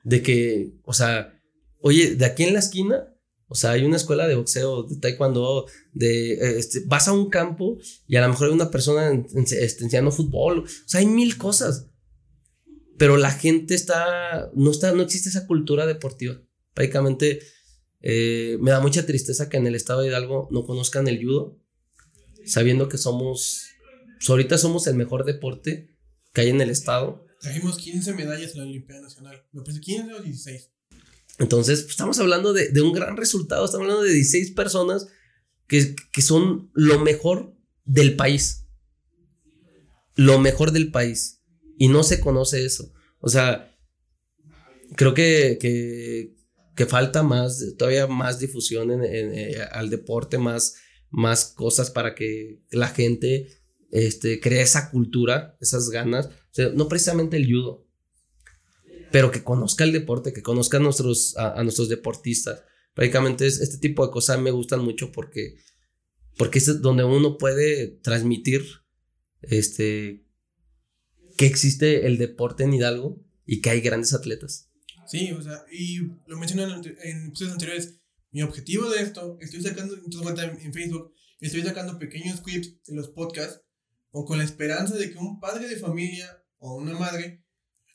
[0.05, 1.37] de que, o sea,
[1.81, 3.05] oye, de aquí en la esquina
[3.49, 7.29] o sea, hay una escuela de boxeo, de taekwondo, de, eh, este, vas a un
[7.29, 10.59] campo y a lo mejor hay una persona este, enseñando fútbol.
[10.59, 11.87] O sea, hay mil cosas.
[12.97, 16.41] Pero la gente está, no está, no existe esa cultura deportiva.
[16.73, 17.39] Prácticamente
[18.01, 21.59] eh, me da mucha tristeza que en el estado de Hidalgo no conozcan el judo,
[22.45, 23.67] sabiendo que somos,
[24.17, 25.95] pues, ahorita somos el mejor deporte
[26.33, 27.25] que hay en el estado.
[27.41, 29.45] Trajimos 15 medallas en la Olimpiada Nacional.
[29.51, 30.71] Me parece 15 o 16.
[31.39, 35.07] Entonces, pues, estamos hablando de, un gran resultado, estamos hablando de 16 personas
[35.67, 37.55] que, que son lo mejor
[37.85, 38.65] del país.
[40.15, 41.36] Lo mejor del país.
[41.77, 42.91] Y no se conoce eso.
[43.19, 43.75] O sea,
[44.95, 50.75] creo que, que, falta más, todavía más difusión en, eh, al deporte, más,
[51.09, 53.47] más cosas para que la gente
[53.91, 56.27] este, cree esa cultura, esas ganas.
[56.27, 57.87] O sea, no precisamente el judo,
[59.11, 62.63] pero que conozca el deporte, que conozca a nuestros, a, nuestros deportistas.
[62.93, 65.55] Prácticamente es, este tipo de cosas me gustan mucho porque,
[66.37, 68.65] porque es donde uno puede transmitir
[69.41, 70.26] este,
[71.37, 74.69] que existe el deporte en Hidalgo y que hay grandes atletas.
[75.07, 77.99] Sí, o sea, y lo mencioné en, episodios anteriores.
[78.31, 83.61] Mi objetivo de esto, estoy sacando, en Facebook, estoy sacando pequeños clips en los podcasts,
[84.11, 87.43] o con la esperanza de que un padre de familia o una madre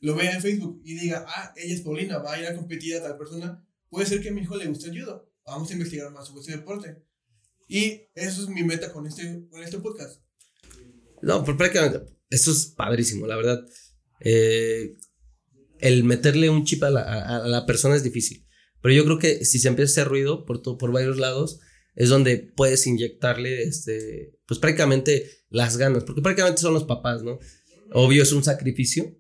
[0.00, 2.96] lo vea en Facebook y diga, ah, ella es Paulina, va a ir a competir
[2.96, 5.31] a tal persona, puede ser que a mi hijo le guste el judo.
[5.44, 7.05] Vamos a investigar más sobre este deporte.
[7.68, 10.22] Y eso es mi meta con este, con este podcast.
[11.22, 12.00] No, pero prácticamente,
[12.32, 13.64] eso es padrísimo, la verdad.
[14.20, 14.92] Eh,
[15.78, 18.46] el meterle un chip a la, a, la, persona es difícil.
[18.80, 21.60] Pero yo creo que si se empieza a hacer ruido por, por varios lados,
[21.94, 27.38] es donde puedes inyectarle, este, pues prácticamente las ganas, porque prácticamente son los papás, ¿no?
[27.92, 29.16] Obvio es un sacrificio,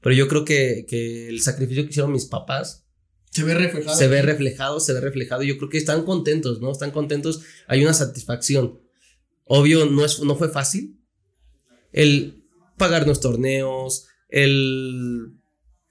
[0.00, 2.88] pero yo creo que, que el sacrificio que hicieron mis papás
[3.30, 3.96] se ve reflejado.
[3.96, 5.42] Se ve reflejado, se ve reflejado.
[5.42, 6.72] Yo creo que están contentos, ¿no?
[6.72, 7.42] Están contentos.
[7.66, 8.80] Hay una satisfacción.
[9.44, 10.97] Obvio, no, es, no fue fácil.
[11.92, 12.44] El
[12.76, 15.38] pagarnos torneos, el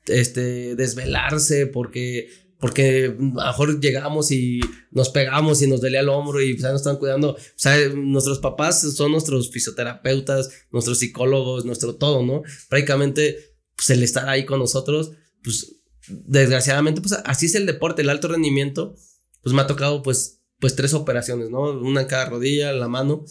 [0.08, 2.30] este, desvelarse porque,
[2.60, 6.64] porque a lo mejor llegamos y nos pegamos y nos dolía el hombro y pues,
[6.64, 7.34] nos están cuidando.
[7.34, 12.42] O sea, nuestros papás son nuestros fisioterapeutas, nuestros psicólogos, nuestro todo, ¿no?
[12.70, 15.12] Prácticamente pues el estar ahí con nosotros,
[15.44, 15.76] pues
[16.08, 18.96] desgraciadamente, pues así es el deporte, el alto rendimiento,
[19.44, 21.80] pues me ha tocado pues, pues tres operaciones, ¿no?
[21.80, 23.24] Una en cada rodilla, en la mano,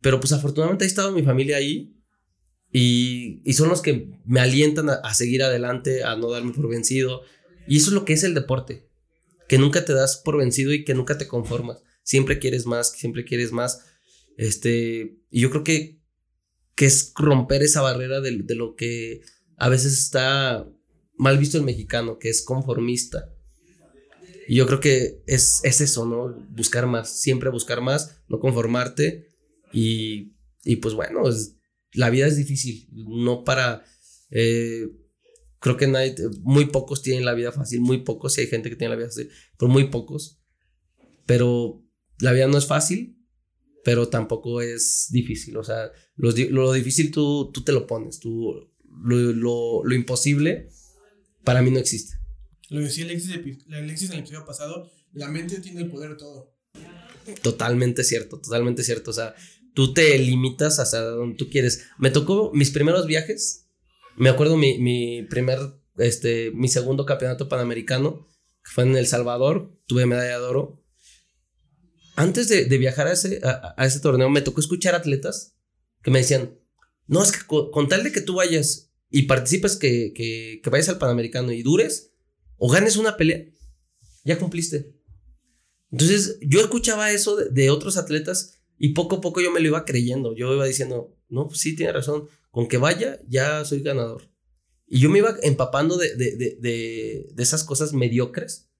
[0.00, 1.97] pero pues afortunadamente ha estado mi familia ahí
[2.72, 7.22] y, y son los que me alientan a, seguir adelante, a no darme por vencido.
[7.66, 8.88] Y eso es lo que es el deporte,
[9.48, 13.24] que nunca te das por vencido y que nunca te conformas, siempre quieres más, siempre
[13.24, 13.84] quieres más.
[14.36, 16.00] Este, y yo creo que,
[16.74, 19.22] que es romper esa barrera de, de lo que
[19.56, 20.68] a veces está
[21.16, 23.34] mal visto el mexicano, que es conformista.
[24.46, 26.34] Y yo creo que es, es eso, ¿no?
[26.50, 29.28] Buscar más, siempre buscar más, no conformarte.
[29.72, 30.32] Y,
[30.64, 31.24] y pues bueno,
[31.98, 33.84] la vida es difícil, no para...
[34.30, 34.86] Eh,
[35.58, 38.76] creo que nadie, muy pocos tienen la vida fácil, muy pocos, si hay gente que
[38.76, 40.40] tiene la vida fácil, pero muy pocos.
[41.26, 41.84] Pero
[42.20, 43.18] la vida no es fácil,
[43.82, 45.56] pero tampoco es difícil.
[45.56, 48.70] O sea, lo, lo difícil tú, tú te lo pones, tú
[49.02, 50.68] lo, lo, imposible
[51.42, 52.16] para mí no existe.
[52.68, 53.40] Lo decía Alexis,
[53.72, 56.54] Alexis en el episodio pasado, la mente tiene el poder de todo.
[57.42, 59.10] Totalmente cierto, totalmente cierto.
[59.10, 59.34] O sea,
[59.78, 61.84] tú te limitas hasta donde tú quieres.
[61.98, 63.68] Me tocó mis primeros viajes,
[64.16, 65.60] me acuerdo mi, mi primer,
[65.98, 68.26] este, mi segundo campeonato panamericano,
[68.64, 70.84] que fue en El Salvador, tuve medalla de oro.
[72.16, 75.56] Antes de, viajar a ese, a, ese torneo, me tocó escuchar atletas
[76.02, 76.58] que me decían,
[77.06, 80.88] no, es que con, tal de que tú vayas y participes, que, que, que vayas
[80.88, 82.10] al Panamericano y dures,
[82.56, 83.44] o ganes una pelea,
[84.24, 84.98] ya cumpliste.
[85.92, 89.84] Entonces, yo escuchaba eso de, otros atletas y poco a poco yo me lo iba
[89.84, 90.34] creyendo.
[90.34, 92.28] Yo iba diciendo, no, pues sí, tiene razón.
[92.50, 94.30] Con que vaya, ya soy ganador.
[94.86, 98.70] Y yo me iba empapando de, de, de, de, esas cosas mediocres.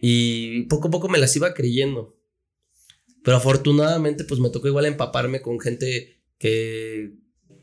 [0.00, 2.16] Y poco a poco me las iba creyendo.
[3.24, 7.16] Pero afortunadamente, pues me tocó igual empaparme con gente que...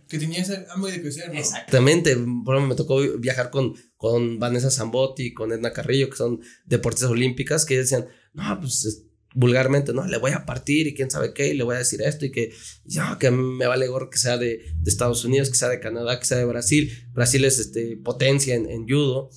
[0.07, 1.39] Que tenía ese hambre de crecer, ¿no?
[1.39, 2.11] Exactamente.
[2.11, 7.65] Ejemplo, me tocó viajar con, con Vanessa Zambotti, con Edna Carrillo, que son deportistas olímpicas,
[7.65, 9.04] que decían, no, pues
[9.35, 12.01] vulgarmente, no, le voy a partir y quién sabe qué, y le voy a decir
[12.01, 12.53] esto y que,
[12.85, 16.17] ya, que me vale gorro que sea de, de, Estados Unidos, que sea de Canadá,
[16.17, 16.91] que sea de Brasil.
[17.13, 19.29] Brasil es este, potencia en, en judo,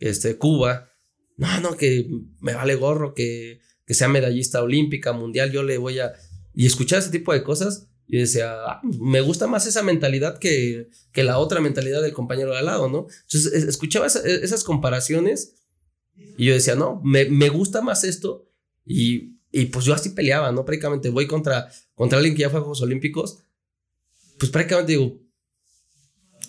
[0.00, 0.90] este, Cuba.
[1.36, 2.08] No, no, que
[2.40, 6.12] me vale gorro que, que sea medallista olímpica, mundial, yo le voy a...
[6.52, 10.88] Y escuchar ese tipo de cosas, y decía, ah, me gusta más esa mentalidad que,
[11.12, 13.06] que la otra mentalidad del compañero de al lado, ¿no?
[13.22, 15.54] Entonces escuchaba esas comparaciones
[16.36, 18.50] y yo decía, no, me, me gusta más esto
[18.84, 20.64] y, y, pues yo así peleaba, ¿no?
[20.64, 23.38] Prácticamente voy contra, contra alguien que ya fue a Juegos Olímpicos,
[24.38, 25.20] pues prácticamente digo,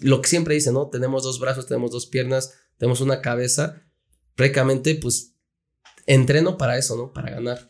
[0.02, 0.90] lo que siempre dice, ¿no?
[0.90, 3.84] Tenemos dos brazos, tenemos dos piernas, tenemos una cabeza,
[4.34, 5.36] prácticamente pues
[6.08, 7.14] entreno para eso, ¿no?
[7.14, 7.70] Para ganar.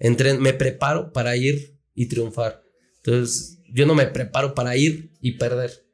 [0.00, 2.64] Entreno, me preparo para ir y triunfar.
[2.96, 5.86] Entonces, yo no me preparo para ir y perder.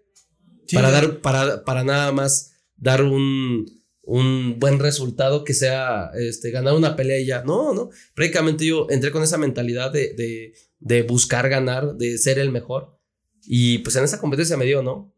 [0.72, 6.74] para dar, para, para nada más dar un, un buen resultado que sea este, ganar
[6.74, 7.42] una pelea.
[7.44, 7.90] No, no.
[8.14, 12.98] Prácticamente yo entré con esa mentalidad de, de, de, buscar ganar, de ser el mejor.
[13.44, 15.14] Y pues en esa competencia me dio, ¿no?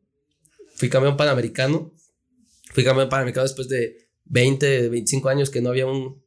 [0.75, 1.93] Fui campeón panamericano.
[2.73, 6.23] Fui campeón panamericano después de 20, 25 años que no había un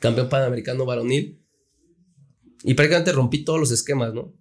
[0.00, 1.42] campeón panamericano varonil.
[2.62, 4.40] Y prácticamente rompí todos los esquemas, ¿no?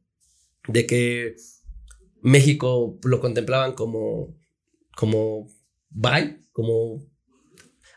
[0.67, 1.36] de que
[2.22, 4.38] México lo contemplaban como,
[4.95, 5.48] como,
[5.89, 7.06] bye, como,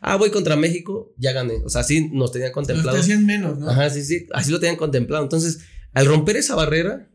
[0.02, 1.62] ah, voy contra México, ya gané.
[1.64, 2.96] O sea, así nos tenían contemplado.
[2.96, 3.70] Los hacían menos, ¿no?
[3.70, 5.22] Ajá, sí, sí, así lo tenían contemplado.
[5.22, 5.60] Entonces,
[5.94, 7.10] al romper esa barrera,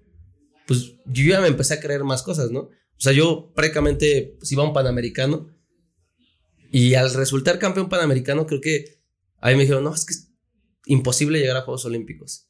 [0.65, 2.61] pues yo ya me empecé a creer más cosas, ¿no?
[2.61, 5.47] O sea, yo prácticamente pues, iba a un panamericano
[6.71, 9.01] y al resultar campeón panamericano, creo que
[9.39, 10.31] ahí me dijeron, no, es que es
[10.85, 12.47] imposible llegar a Juegos Olímpicos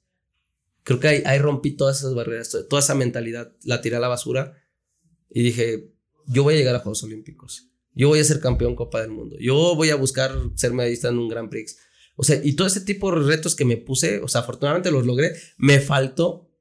[0.87, 4.55] creo que ahí, rompí todas esas barreras, toda esa mentalidad, la tiré a la basura
[5.29, 5.93] y dije,
[6.27, 9.35] yo voy a llegar a Juegos Olímpicos, yo voy a ser campeón Copa del Mundo,
[9.39, 11.77] yo voy a buscar ser medallista en un Grand Prix.
[12.15, 15.05] O sea, y todo ese tipo de retos que me puse, o sea, afortunadamente los
[15.05, 16.51] logré, me faltó,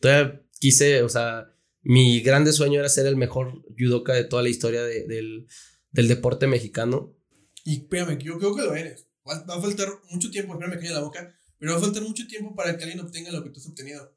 [0.00, 4.50] todavía quise, o sea, mi grande sueño era ser el mejor judoka de toda la
[4.50, 5.46] historia del,
[5.90, 7.16] del deporte mexicano.
[7.64, 9.06] Y espérame, yo creo que lo eres.
[9.28, 12.26] Va, a faltar mucho tiempo, espérame que en la boca, pero va a faltar mucho
[12.26, 14.16] tiempo para que alguien obtenga lo que tú has obtenido.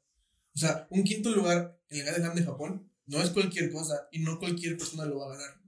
[0.54, 4.08] O sea, un quinto lugar en el Grand Slam de Japón no es cualquier cosa
[4.12, 5.64] y no cualquier persona lo va a ganar.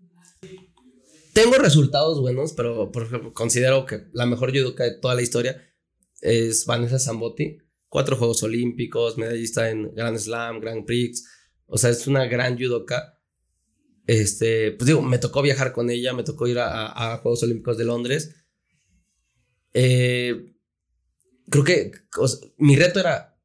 [1.37, 5.63] Tengo resultados buenos, pero por ejemplo, considero que la mejor judoka de toda la historia
[6.23, 7.59] es Vanessa Zambotti.
[7.91, 11.29] Cuatro Juegos Olímpicos, medallista en Grand Slam, Grand Prix.
[11.67, 13.21] O sea, es una gran judoka.
[14.07, 17.85] Este, pues digo, me tocó viajar con ella, me tocó ir a, Juegos Olímpicos de
[17.85, 18.35] Londres.
[19.75, 20.55] Eh,
[21.51, 21.93] creo que
[22.57, 23.39] mi reto era,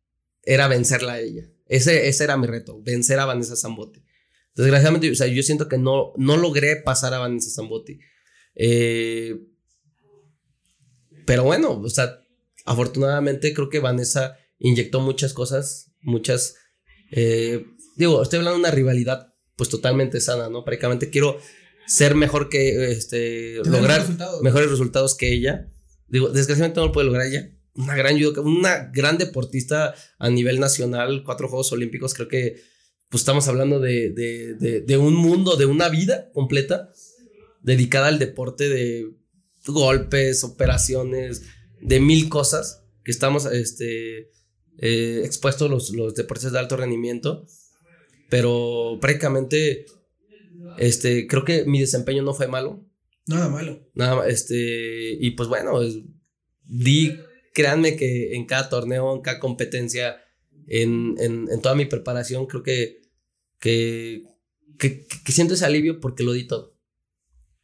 [0.43, 1.43] era vencerla a ella.
[1.65, 4.01] Ese, ese era mi reto, vencer a Vanessa Zambotti.
[4.55, 7.99] Desgraciadamente, o sea, yo siento que no, no logré pasar a Vanessa Zambotti.
[8.55, 9.35] Eh,
[11.25, 12.21] pero bueno, o sea,
[12.65, 16.55] afortunadamente creo que Vanessa inyectó muchas cosas, muchas...
[17.11, 20.63] Eh, digo, estoy hablando de una rivalidad pues totalmente sana, ¿no?
[20.63, 21.37] Prácticamente quiero
[21.85, 24.05] ser mejor que, este, lograr
[24.41, 25.69] mejores resultados que ella.
[26.07, 31.23] Digo, desgraciadamente no lo puede lograr ella, una gran una gran deportista a nivel nacional,
[31.23, 32.61] cuatro Juegos Olímpicos, creo que
[33.12, 36.91] pues estamos hablando de, de, de, un mundo, de una vida completa
[37.62, 39.12] dedicada al deporte de
[39.67, 41.43] golpes, operaciones,
[41.82, 44.32] de mil cosas que estamos este,
[44.78, 47.45] eh, expuestos los, los deportes de alto rendimiento,
[48.30, 49.86] pero prácticamente
[50.78, 52.86] este, creo que mi desempeño no fue malo.
[53.28, 53.88] Nada malo.
[53.93, 55.80] Nada, este, y pues bueno,
[56.63, 57.19] di
[57.54, 60.17] créanme que en cada torneo, en cada competencia,
[60.67, 63.00] en, en, toda mi preparación, creo que,
[63.62, 64.24] que,
[64.78, 66.78] que, siento ese alivio porque lo di todo.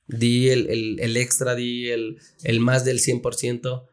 [0.08, 3.90] Di el, el, el extra, di el, el, más del 100%.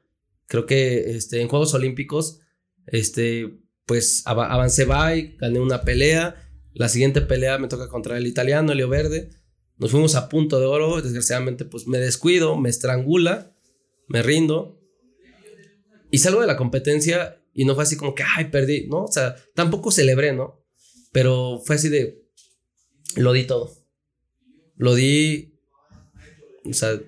[0.47, 2.41] Creo que este, en Juegos Olímpicos,
[2.87, 6.37] este, pues avancé bye, gané una pelea.
[6.75, 9.31] La siguiente pelea me toca contra el italiano, Elio Verde.
[9.79, 11.01] Nos fuimos a punto de oro.
[11.01, 13.57] Desgraciadamente, pues me descuido, me estrangula,
[14.07, 14.79] me rindo.
[16.11, 19.05] Y salgo de la competencia y no fue así como que, ay, perdí, ¿no?
[19.05, 20.64] O sea, tampoco celebré, ¿no?
[21.15, 22.27] Pero fue así de,
[23.15, 23.73] lo di todo.
[24.75, 25.55] Lo di,
[26.65, 27.01] o sea,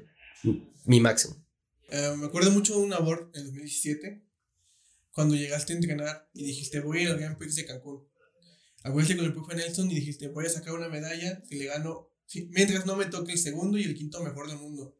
[0.85, 1.45] mi máximo.
[1.88, 4.23] Eh, me acuerdo mucho de un abort en 2017,
[5.11, 8.07] cuando llegaste a entrenar y dijiste, voy a ir al Grand Prix de Cancún.
[8.85, 12.12] Acuérdate con el profe Nelson y dijiste, voy a sacar una medalla si le gano,
[12.51, 14.97] mientras no me toque el segundo y el quinto mejor del mundo.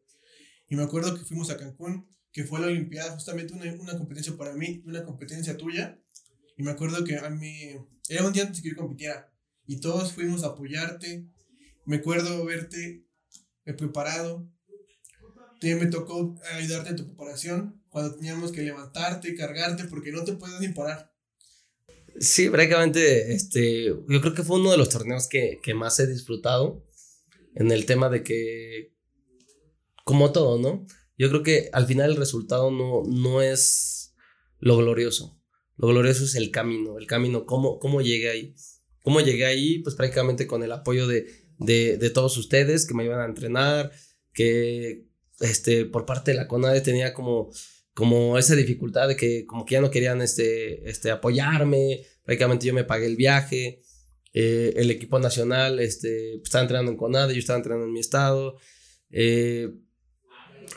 [0.67, 4.35] Y me acuerdo que fuimos a Cancún, que fue la Olimpiada, justamente una, una competencia
[4.35, 5.97] para mí, una competencia tuya.
[6.57, 7.77] Y me acuerdo que a mí,
[8.09, 9.31] era un día antes que yo compitiera,
[9.65, 11.27] y todos fuimos a apoyarte.
[11.85, 13.05] Me acuerdo verte
[13.65, 14.49] eh, preparado,
[15.59, 20.33] también me tocó ayudarte en tu preparación cuando teníamos que levantarte, cargarte, porque no te
[20.33, 21.11] puedes ni parar.
[22.19, 26.07] Sí, prácticamente, este, yo creo que fue uno de los torneos que, que más he
[26.07, 26.85] disfrutado
[27.55, 28.93] en el tema de que,
[30.03, 30.85] como todo, ¿no?
[31.17, 34.15] Yo creo que al final el resultado no, no es
[34.59, 35.36] lo glorioso.
[35.77, 38.55] Lo glorioso es el camino, el camino, cómo, cómo llegué ahí.
[39.01, 41.27] Cómo llegué ahí, pues prácticamente con el apoyo de,
[41.59, 43.91] de, todos ustedes que me iban a entrenar,
[44.33, 45.05] que,
[45.39, 47.49] este, por parte de la CONADE tenía como,
[47.93, 52.73] como esa dificultad de que como que ya no querían este, este, apoyarme, prácticamente yo
[52.73, 53.81] me pagué el viaje,
[54.33, 58.57] eh, el equipo nacional este, estaba entrenando en CONADE, yo estaba entrenando en mi estado,
[59.09, 59.69] eh,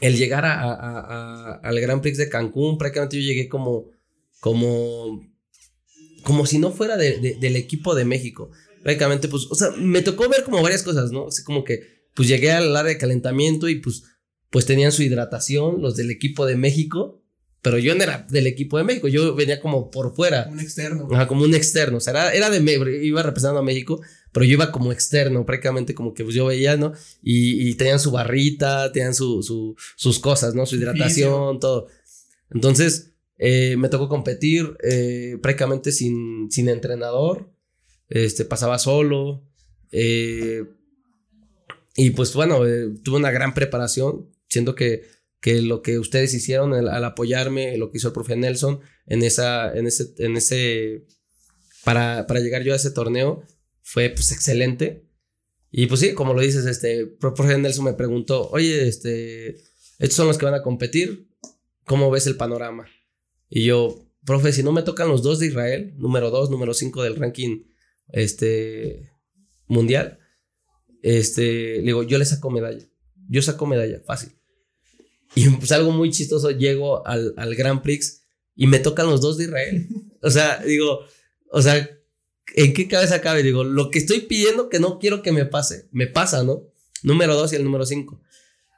[0.00, 3.90] el llegar a, a, al Grand Prix de Cancún, prácticamente yo llegué como,
[4.40, 5.24] como,
[6.22, 8.50] como si no fuera de, del equipo de México.
[8.82, 11.28] Prácticamente, pues, o sea, me tocó ver como varias cosas, ¿no?
[11.28, 14.02] Así como que, pues llegué al área de calentamiento y pues
[14.50, 17.22] pues tenían su hidratación, los del equipo de México,
[17.62, 20.48] pero yo no era del equipo de México, yo venía como por fuera.
[20.50, 21.08] Un externo.
[21.12, 24.00] Ajá, como un externo, o sea, era, era de, iba representando a México,
[24.32, 26.92] pero yo iba como externo, prácticamente como que pues yo veía, ¿no?
[27.22, 30.66] Y, tenían su barrita, tenían su, su, sus cosas, ¿no?
[30.66, 31.86] Su hidratación, todo.
[32.50, 33.09] Entonces,
[33.42, 37.50] eh, me tocó competir eh, prácticamente sin, sin entrenador,
[38.10, 39.48] este, pasaba solo,
[39.92, 40.64] eh,
[41.96, 42.60] y pues bueno,
[43.02, 45.04] tuve una gran preparación, Siento que,
[45.40, 49.72] que lo que ustedes hicieron al, apoyarme, lo que hizo el profe Nelson en, esa,
[49.72, 51.06] en ese, en ese
[51.84, 53.44] para, para llegar yo a ese torneo,
[53.80, 55.06] fue pues excelente.
[55.70, 59.58] Y pues sí, como lo dices, este, profe Nelson me preguntó, oye, este,
[60.00, 61.28] estos son los que van a competir,
[61.84, 62.88] ¿cómo ves el panorama?
[63.50, 67.02] Y yo, profe, si no me tocan los dos de Israel, número dos, número cinco
[67.02, 67.64] del ranking
[68.08, 69.10] este,
[69.66, 70.18] mundial,
[71.02, 72.86] este, le digo, yo le saco medalla.
[73.28, 74.32] Yo saco medalla, fácil.
[75.34, 78.22] Y pues algo muy chistoso, llego al, al Grand Prix
[78.54, 79.88] y me tocan los dos de Israel.
[80.22, 81.00] O sea, digo,
[81.50, 81.90] o sea,
[82.54, 83.42] ¿en qué cabeza cabe?
[83.42, 86.70] Digo, lo que estoy pidiendo que no quiero que me pase, me pasa, ¿no?
[87.02, 88.20] Número dos y el número cinco.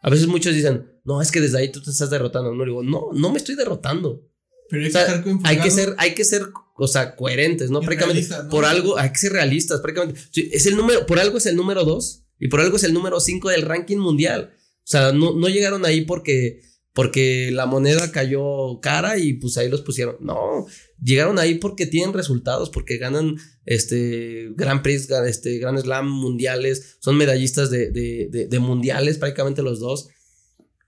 [0.02, 2.54] A veces muchos dicen, no, es que desde ahí tú te estás derrotando.
[2.54, 4.28] No, digo, no, no me estoy derrotando.
[4.72, 7.82] Pero hay, que, hay que ser, hay que ser, o sea, coherentes, ¿no?
[7.82, 10.18] Prácticamente, por algo, hay que ser realistas, prácticamente.
[10.34, 13.20] Es el número, por algo es el número dos y por algo es el número
[13.20, 14.54] cinco del ranking mundial.
[14.78, 16.62] O sea, no, no llegaron ahí porque,
[16.94, 20.16] porque la moneda cayó cara y pues ahí los pusieron.
[20.20, 20.64] No,
[21.02, 27.18] llegaron ahí porque tienen resultados, porque ganan este Grand Prix, este Grand Slam mundiales, son
[27.18, 30.08] medallistas de, de, de, mundiales prácticamente los dos.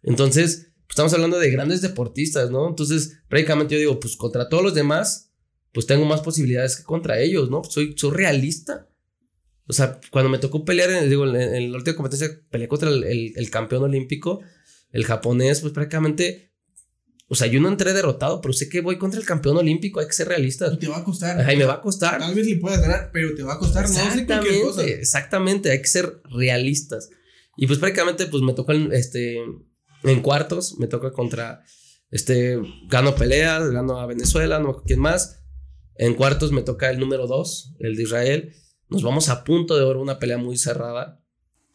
[0.02, 2.68] Entonces, estamos hablando de grandes deportistas, ¿no?
[2.68, 5.32] Entonces, prácticamente yo digo, pues contra todos los demás,
[5.72, 7.62] pues tengo más posibilidades que contra ellos, ¿no?
[7.64, 8.88] Soy, soy realista.
[9.66, 13.32] O sea, cuando me tocó pelear, en, digo, en, la última competencia, peleé contra el,
[13.34, 14.40] el, campeón olímpico,
[14.92, 16.54] el japonés, pues prácticamente
[17.26, 20.06] o sea, yo no entré derrotado, pero sé que voy contra el campeón olímpico, hay
[20.06, 20.74] que ser realistas.
[20.74, 21.40] Y te va a costar.
[21.40, 22.18] Ajá, y me va a costar.
[22.18, 23.84] Tal vez le puedas ganar, pero te va a costar.
[23.84, 27.08] Exactamente, no sé exactamente, hay que ser realistas.
[27.56, 29.38] Y pues prácticamente pues me tocó este,
[30.04, 31.64] en cuartos, me toca contra,
[32.10, 35.40] este, gano peleas, gano a Venezuela, no quién más.
[35.96, 38.54] En cuartos me toca el número dos, el de Israel.
[38.88, 41.20] Nos vamos a punto de oro, una pelea muy cerrada.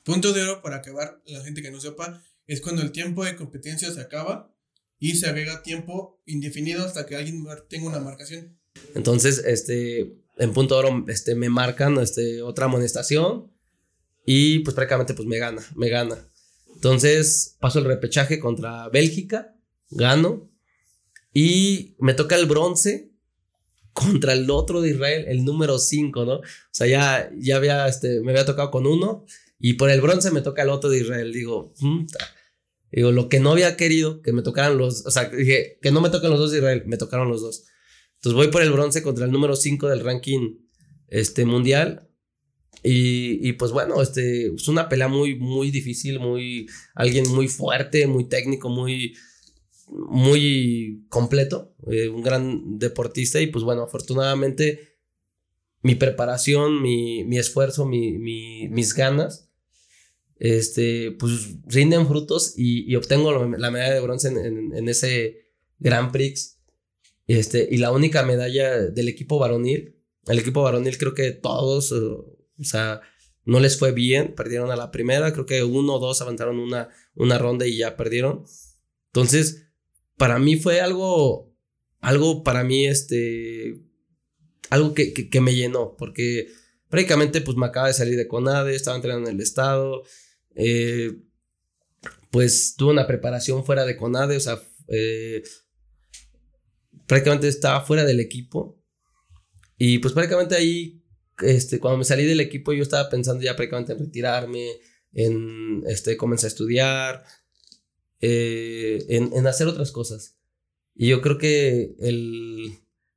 [0.04, 3.36] Punto de oro, para acabar, la gente que no sepa, es cuando el tiempo de
[3.36, 4.54] competencia se acaba
[4.98, 8.60] y se agrega tiempo indefinido hasta que alguien tenga una marcación.
[8.96, 13.52] Entonces, este, en punto de oro, este, me marcan este, otra amonestación
[14.26, 16.18] y pues prácticamente pues me gana, me gana.
[16.80, 19.54] Entonces paso el repechaje contra Bélgica,
[19.90, 20.50] gano
[21.34, 23.12] y me toca el bronce
[23.92, 26.36] contra el otro de Israel, el número 5, ¿no?
[26.36, 29.26] O sea, ya, ya había, este, me había tocado con uno
[29.60, 31.34] y por el bronce me toca el otro de Israel.
[31.34, 31.74] Digo,
[32.94, 36.00] digo, lo que no había querido, que me tocaran los, o sea, dije, que no
[36.00, 37.66] me toquen los dos de Israel, me tocaron los dos.
[38.16, 40.60] Entonces voy por el bronce contra el número 5 del ranking
[41.10, 42.09] este, mundial.
[42.84, 48.08] Y, y, pues bueno, este, es una pelea muy, muy difícil, muy, alguien muy fuerte,
[48.08, 49.16] muy técnico, muy,
[49.90, 54.98] muy completo, eh, un gran deportista y pues bueno, afortunadamente
[55.82, 59.50] mi preparación, mi, mi esfuerzo, mi, mi, mis ganas,
[60.38, 65.48] este, pues rinden frutos y, y obtengo la medalla de bronce en, en, ese
[65.80, 66.58] Grand Prix.
[67.28, 69.96] Este, y la única medalla del equipo varonil,
[70.28, 71.94] el equipo varonil creo que todos
[72.60, 73.02] o sea,
[73.46, 76.90] no les fue bien, perdieron a la primera, creo que uno o dos avanzaron una,
[77.16, 78.46] una ronda y ya perdieron.
[79.08, 79.70] Entonces,
[80.18, 81.52] para mí fue algo,
[82.00, 83.82] algo para mí, este,
[84.70, 86.48] algo que, que, me llenó, porque
[86.90, 90.04] prácticamente pues me acaba de salir de CONADE, estaba entrenando en el estado,
[90.56, 91.24] eh,
[92.32, 95.42] pues tuve una preparación fuera de CONADE, o sea, eh,
[97.08, 98.80] prácticamente estaba fuera del equipo
[99.78, 100.99] y pues prácticamente ahí
[101.42, 104.68] este, cuando me salí del equipo yo estaba pensando ya prácticamente en retirarme,
[105.14, 107.24] en este, comenzar a estudiar,
[108.22, 110.38] eh, en, en, hacer otras cosas.
[110.96, 112.74] Y yo creo que el,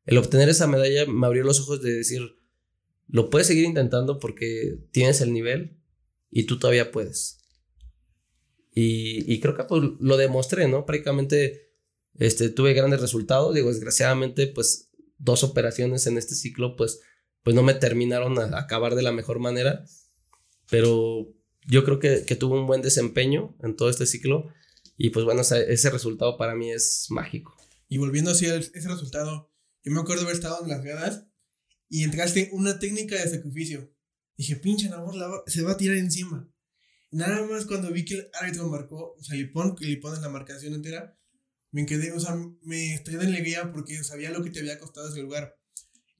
[0.07, 2.37] el obtener esa medalla me abrió los ojos de decir,
[3.09, 5.79] lo puedes seguir intentando porque tienes el nivel
[6.31, 7.39] y tú todavía puedes.
[8.75, 10.87] Y, y creo que pues, lo demostré, ¿no?
[10.87, 11.73] Prácticamente
[12.18, 13.55] este, tuve grandes resultados.
[13.55, 17.01] Digo, desgraciadamente, pues dos operaciones en este ciclo, pues
[17.43, 19.84] pues no me terminaron a acabar de la mejor manera,
[20.70, 21.28] pero
[21.66, 24.49] yo creo que, que tuvo un buen desempeño en todo este ciclo
[24.97, 27.57] y pues bueno, ese resultado para mí es mágico.
[27.88, 31.26] Y volviendo hacia ese resultado, yo me acuerdo haber estado en las gradas
[31.88, 33.93] y entraste una técnica de sacrificio.
[34.36, 36.49] Dije, pinche Namor, se va a tirar encima.
[37.11, 41.18] nada más cuando vi que el árbitro marcó, o sea, pones la marcación entera,
[41.70, 45.09] me quedé, o sea, me estoy de alegría porque sabía lo que te había costado
[45.09, 45.59] ese lugar.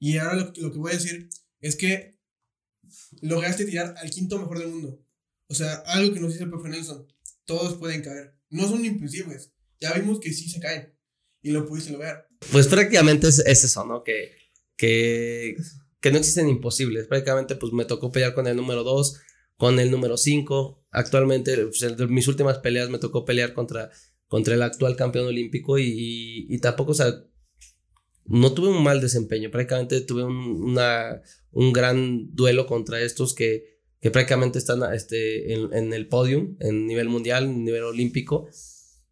[0.03, 1.29] Y ahora lo, que voy a decir
[1.61, 2.19] es que
[3.21, 5.01] lograste tirar al quinto mejor del mundo.
[5.47, 7.07] O sea, algo que nos dice el profe Nelson.
[7.45, 8.37] Todos pueden caer.
[8.49, 9.53] No son imposibles.
[9.79, 10.93] Ya vimos que sí se caen.
[11.41, 12.27] Y lo pudiste lograr.
[12.51, 14.03] Pues prácticamente es, eso, ¿no?
[14.03, 14.35] Que,
[14.75, 15.55] que,
[16.01, 17.07] que no existen imposibles.
[17.07, 19.21] Prácticamente pues me tocó pelear con el número 2,
[19.55, 20.85] con el número 5.
[20.91, 23.89] Actualmente, pues, mis últimas peleas me tocó pelear contra,
[24.27, 27.32] contra el actual campeón olímpico y, y, tampoco, o
[28.25, 31.21] no tuve un mal desempeño, prácticamente tuve un, una,
[31.51, 36.87] un gran duelo contra estos que, que prácticamente están este, en, en, el podium, en
[36.87, 38.47] nivel mundial, en nivel olímpico.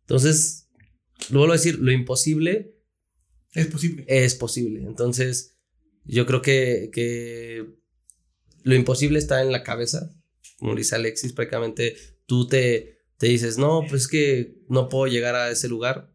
[0.01, 0.69] Entonces,
[1.29, 2.75] lo vuelvo a decir, lo imposible
[3.53, 4.05] es posible.
[4.07, 4.83] Es posible.
[4.83, 5.57] Entonces,
[6.05, 7.65] yo creo que, que
[8.63, 10.15] lo imposible está en la cabeza,
[10.57, 11.95] como dice Alexis, prácticamente
[12.25, 16.10] tú te, te dices, no, pues es que no puedo llegar a ese lugar,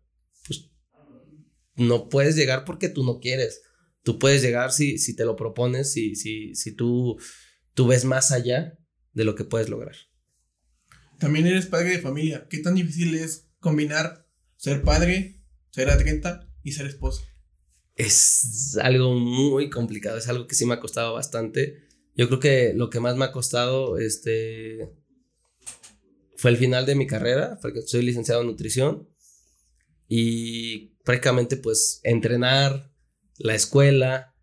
[1.77, 3.63] no puedes llegar porque tú no quieres.
[4.03, 7.19] Tú puedes llegar si, si te lo propones, si, si, si tú,
[7.75, 8.79] tú ves más allá
[9.13, 9.97] de lo que puedes lograr.
[11.19, 12.47] También eres padre de familia.
[12.49, 17.23] ¿Qué tan difícil es combinar ser padre, ser atleta y ser esposo?
[17.95, 21.87] Es algo muy complicado, es algo que sí me ha costado bastante.
[22.15, 24.93] Yo creo que lo que más me ha costado este,
[26.37, 29.09] fue el final de mi carrera, porque soy licenciado en nutrición
[30.09, 32.93] y prácticamente pues entrenar,
[33.39, 34.35] la escuela,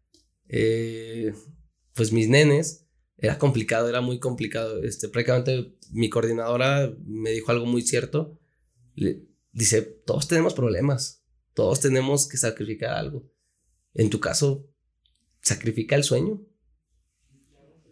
[0.48, 1.34] eh,
[1.94, 2.88] pues mis nenes,
[3.18, 4.84] era complicado, era muy complicado.
[4.84, 8.40] Este, prácticamente mi coordinadora me dijo algo muy cierto.
[9.52, 13.32] dice, todos tenemos problemas, todos tenemos que sacrificar algo.
[13.94, 14.70] En tu caso,
[15.42, 16.42] sacrifica el sueño.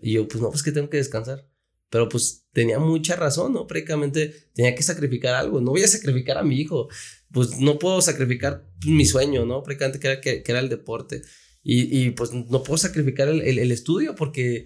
[0.02, 1.51] Y yo, pues no, pues que tengo que descansar.
[1.92, 3.68] Pero pues tenía mucha razón, ¿no?
[3.68, 5.62] Prácticamente tenía que sacrificar algo.
[5.62, 6.88] No voy a sacrificar a mi hijo
[7.32, 9.64] pues no puedo sacrificar mi sueño, ¿no?
[9.64, 11.22] Prácticamente que era, que, era el deporte.
[11.64, 14.66] Y, y, pues no puedo sacrificar el, el, estudio porque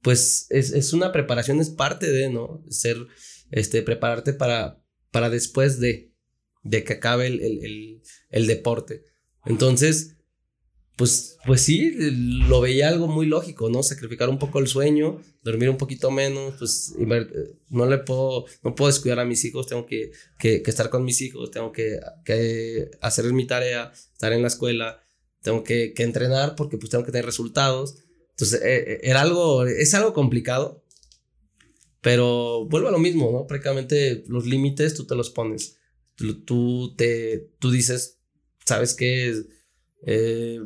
[0.00, 2.64] pues es, es, una preparación, es parte de, ¿no?
[2.68, 2.96] Ser,
[3.50, 6.14] este, prepararte para, para después de,
[6.62, 9.04] de que acabe el, el deporte.
[9.44, 10.16] Entonces,
[11.00, 11.92] pues, pues sí,
[12.46, 13.82] lo veía algo muy lógico, ¿no?
[13.82, 16.92] Sacrificar un poco el sueño, dormir un poquito menos, pues
[17.70, 21.22] no le puedo, no puedo descuidar a mis hijos, tengo que, que, estar con mis
[21.22, 25.02] hijos, tengo que, que, hacer mi tarea, estar en la escuela,
[25.40, 27.96] tengo que, que entrenar porque pues tengo que tener resultados.
[28.32, 30.84] Entonces, eh, eh, era algo, es algo complicado,
[32.02, 33.46] pero vuelvo a lo mismo, ¿no?
[33.46, 35.78] Prácticamente los límites tú te los pones.
[36.14, 38.18] Tú, tú te, tú dices,
[38.66, 39.34] ¿sabes qué?
[40.06, 40.60] Eh,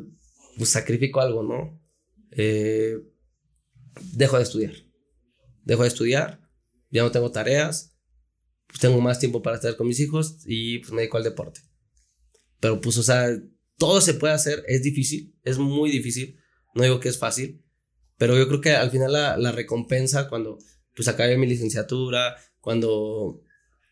[0.57, 1.81] pues sacrifico algo, ¿no?
[2.31, 2.97] Eh,
[4.13, 4.73] dejo de estudiar.
[5.63, 6.41] Dejo de estudiar,
[6.91, 7.97] ya no tengo tareas,
[8.67, 11.61] pues tengo más tiempo para estar con mis hijos y pues me dedico al deporte.
[12.59, 13.29] Pero pues, o sea,
[13.77, 16.37] todo se puede hacer, es difícil, es muy difícil,
[16.73, 17.63] no digo que es fácil,
[18.17, 20.57] pero yo creo que al final la, la recompensa cuando
[20.95, 23.41] pues acabé mi licenciatura, cuando,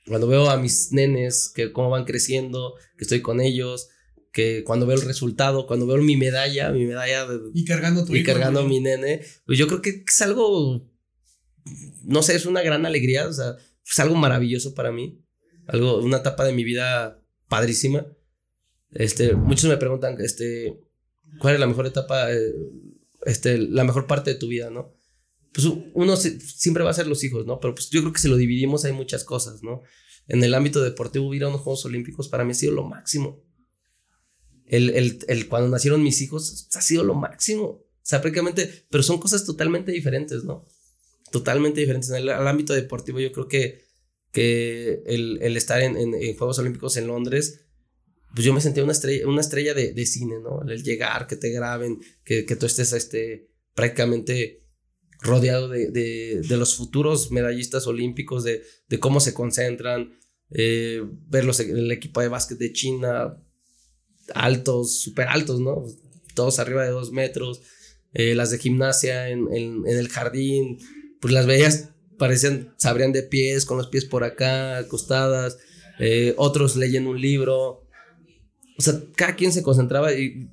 [0.08, 3.90] cuando veo a mis nenes, que cómo van creciendo, que estoy con ellos,
[4.34, 8.14] que cuando veo el resultado, cuando veo mi medalla, mi medalla de, Y cargando tu
[8.14, 8.70] y hijo, cargando a ¿no?
[8.70, 10.90] mi nene, pues yo creo que es algo,
[12.04, 13.56] no sé, es una gran alegría, o sea,
[13.86, 15.24] es algo maravilloso para mí,
[15.68, 18.06] algo, una etapa de mi vida padrísima.
[18.92, 20.80] Este, muchos me preguntan, este,
[21.40, 22.54] ¿cuál es la mejor etapa, eh,
[23.26, 24.96] este, la mejor parte de tu vida, no?
[25.54, 27.60] Pues uno se- siempre va a ser los hijos, ¿no?
[27.60, 29.82] Pero pues yo creo que si lo dividimos hay muchas cosas, ¿no?
[30.28, 33.44] En el ámbito deportivo, ir a unos Juegos Olímpicos para mí ha sido lo máximo.
[34.66, 37.64] El, el, el cuando nacieron mis hijos ha sido lo máximo.
[37.66, 40.66] O sea, prácticamente, pero son cosas totalmente diferentes, ¿no?
[41.32, 42.10] Totalmente diferentes.
[42.10, 43.86] En el, ámbito deportivo, yo creo que,
[44.32, 47.62] que el, estar en, en- Juegos Olímpicos en Londres,
[48.34, 50.62] pues yo me sentía una estrella, una estrella de, de cine, ¿no?
[50.70, 54.64] El llegar, que te graben, que, que tú estés este, prácticamente
[55.22, 60.14] rodeado de, de, de los futuros medallistas olímpicos, de, de cómo se concentran,
[60.52, 63.42] eh, ver el equipo de básquet de China,
[64.34, 65.86] altos, súper altos, ¿no?
[66.34, 67.62] Todos arriba de dos metros,
[68.14, 70.80] eh, las de gimnasia en, el jardín,
[71.20, 75.58] pues las veías, parecían, se abrían de pies, con los pies por acá, acostadas,
[76.00, 77.88] eh, otros leyendo un libro,
[78.78, 80.50] o sea, cada quien se concentraba y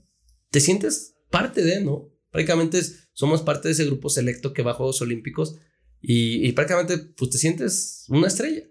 [0.50, 2.08] te sientes parte de, ¿no?
[2.30, 2.80] Prácticamente
[3.12, 5.56] somos parte de ese grupo selecto que va a Juegos Olímpicos
[6.00, 8.62] y, y prácticamente pues te sientes una estrella.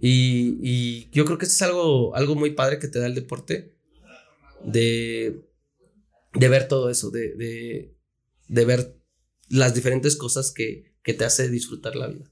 [0.00, 3.14] Y, y yo creo que esto es algo, algo muy padre que te da el
[3.14, 3.73] deporte,
[4.64, 5.48] de,
[6.34, 7.96] de ver todo eso, de, de,
[8.48, 9.00] de ver
[9.48, 12.30] las diferentes cosas que, que te hace disfrutar la vida.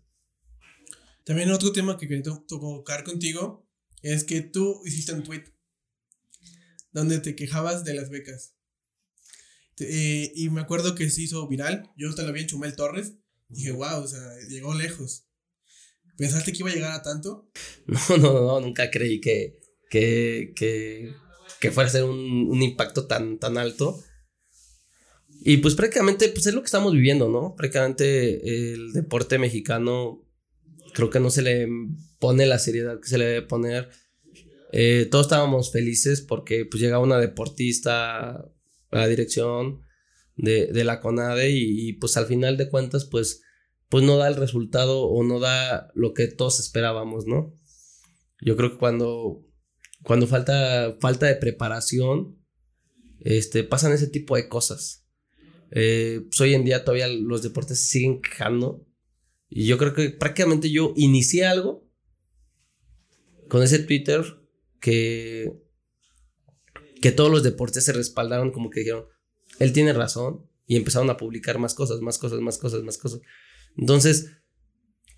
[1.24, 3.68] También otro tema que quería to- tocar contigo
[4.02, 5.44] es que tú hiciste un tweet
[6.90, 8.54] donde te quejabas de las becas.
[9.78, 11.90] Eh, y me acuerdo que se hizo viral.
[11.96, 13.14] Yo hasta lo vi en Chumel Torres.
[13.48, 15.26] Dije, wow, o sea, llegó lejos.
[16.16, 17.50] ¿Pensaste que iba a llegar a tanto?
[17.86, 19.58] No, no, no, nunca creí que,
[19.90, 21.12] que, que,
[21.62, 24.02] que fuera a ser un, un impacto tan, tan alto.
[25.44, 27.54] Y pues prácticamente pues es lo que estamos viviendo, ¿no?
[27.54, 30.26] Prácticamente el deporte mexicano
[30.92, 31.68] creo que no se le
[32.18, 33.90] pone la seriedad que se le debe poner.
[34.72, 38.50] Eh, todos estábamos felices porque pues llegaba una deportista a
[38.90, 39.82] la dirección
[40.34, 43.42] de, de la CONADE y, y, pues al final de cuentas pues,
[43.88, 47.54] pues no da el resultado o no da lo que todos esperábamos, ¿no?
[48.40, 49.46] Yo creo que cuando,
[50.02, 52.38] cuando falta, falta de preparación,
[53.20, 55.06] este, pasan ese tipo de cosas.
[55.70, 58.86] Eh, pues hoy en día todavía los deportes siguen quejando.
[59.48, 61.88] Y yo creo que prácticamente yo inicié algo
[63.48, 64.24] con ese Twitter
[64.80, 65.52] que,
[67.00, 69.06] que todos los deportes se respaldaron como que dijeron,
[69.58, 70.48] él tiene razón.
[70.66, 73.20] Y empezaron a publicar más cosas, más cosas, más cosas, más cosas.
[73.76, 74.30] Entonces,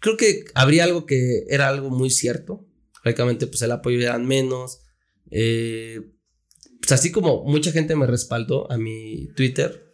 [0.01, 2.66] creo que habría algo que era algo muy cierto.
[3.05, 4.81] Prácticamente, pues el apoyo era menos.
[5.31, 6.01] Eh,
[6.81, 9.85] pues así como mucha gente me respaldó a mi Twitter,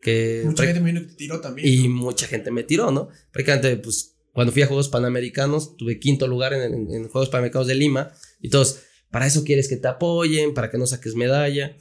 [0.00, 1.68] que Mucha gente me vino que te tiró también.
[1.68, 1.94] y ¿no?
[1.96, 3.08] mucha gente me tiró, ¿no?
[3.32, 7.66] Prácticamente, pues, cuando fui a Juegos Panamericanos, tuve quinto lugar en, en- en Juegos Panamericanos
[7.66, 8.78] de Lima, y todos,
[9.10, 11.76] para eso quieres que te apoyen, para que no saques medalla.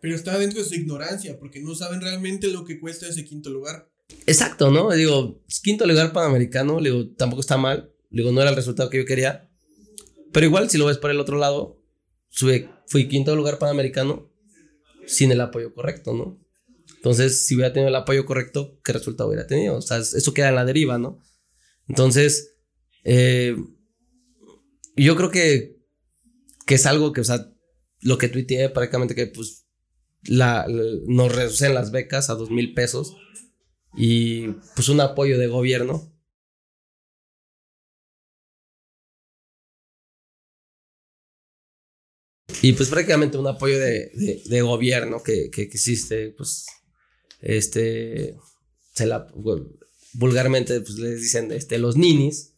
[0.00, 3.50] Pero está dentro de su ignorancia, porque no saben realmente lo que cuesta ese quinto
[3.50, 3.88] lugar.
[4.26, 4.90] Exacto, ¿no?
[4.92, 9.04] Digo, quinto lugar Panamericano, digo, tampoco está mal, digo, no era el resultado que yo
[9.04, 9.47] quería,
[10.32, 11.82] pero igual, si lo ves por el otro lado,
[12.28, 14.30] sube, fui quinto lugar Panamericano
[15.06, 16.38] sin el apoyo correcto, ¿no?
[16.96, 19.76] Entonces, si hubiera tenido el apoyo correcto, ¿qué resultado hubiera tenido?
[19.76, 21.22] O sea, eso queda en la deriva, ¿no?
[21.86, 22.56] Entonces,
[23.04, 23.56] eh,
[24.96, 25.80] yo creo que,
[26.66, 27.50] que es algo que, o sea,
[28.00, 29.66] lo que tuiteé prácticamente que, pues,
[30.24, 30.66] la,
[31.06, 33.16] nos reducen las becas a dos mil pesos
[33.96, 36.12] y, pues, un apoyo de gobierno.
[42.62, 46.66] Y pues prácticamente un apoyo de, de- de gobierno que, que, existe, pues,
[47.40, 48.36] este,
[48.94, 49.26] se la,
[50.14, 52.54] vulgarmente, pues les dicen, este, los ninis,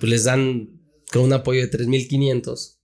[0.00, 0.70] pues les dan
[1.12, 2.78] con un apoyo de 3.500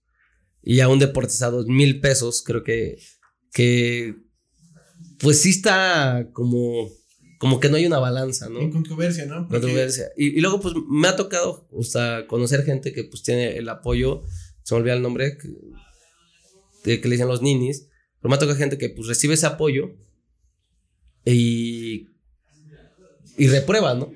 [0.63, 2.97] y a un deportista 2.000 pesos, creo que,
[3.51, 4.15] que,
[5.19, 6.89] pues sí está como,
[7.39, 8.59] como que no hay una balanza, ¿no?
[8.61, 9.47] En controversia, ¿no?
[9.47, 10.07] Porque Controversia.
[10.17, 13.67] Y, y luego, pues, me ha tocado, o sea, conocer gente que, pues, tiene el
[13.69, 14.23] apoyo,
[14.63, 15.49] se me olvida el nombre, que,
[16.85, 17.87] que le dicen los ninis,
[18.19, 19.91] pero me ha tocado gente que, pues, recibe ese apoyo
[21.25, 22.07] y,
[23.37, 24.11] y reprueba, ¿no?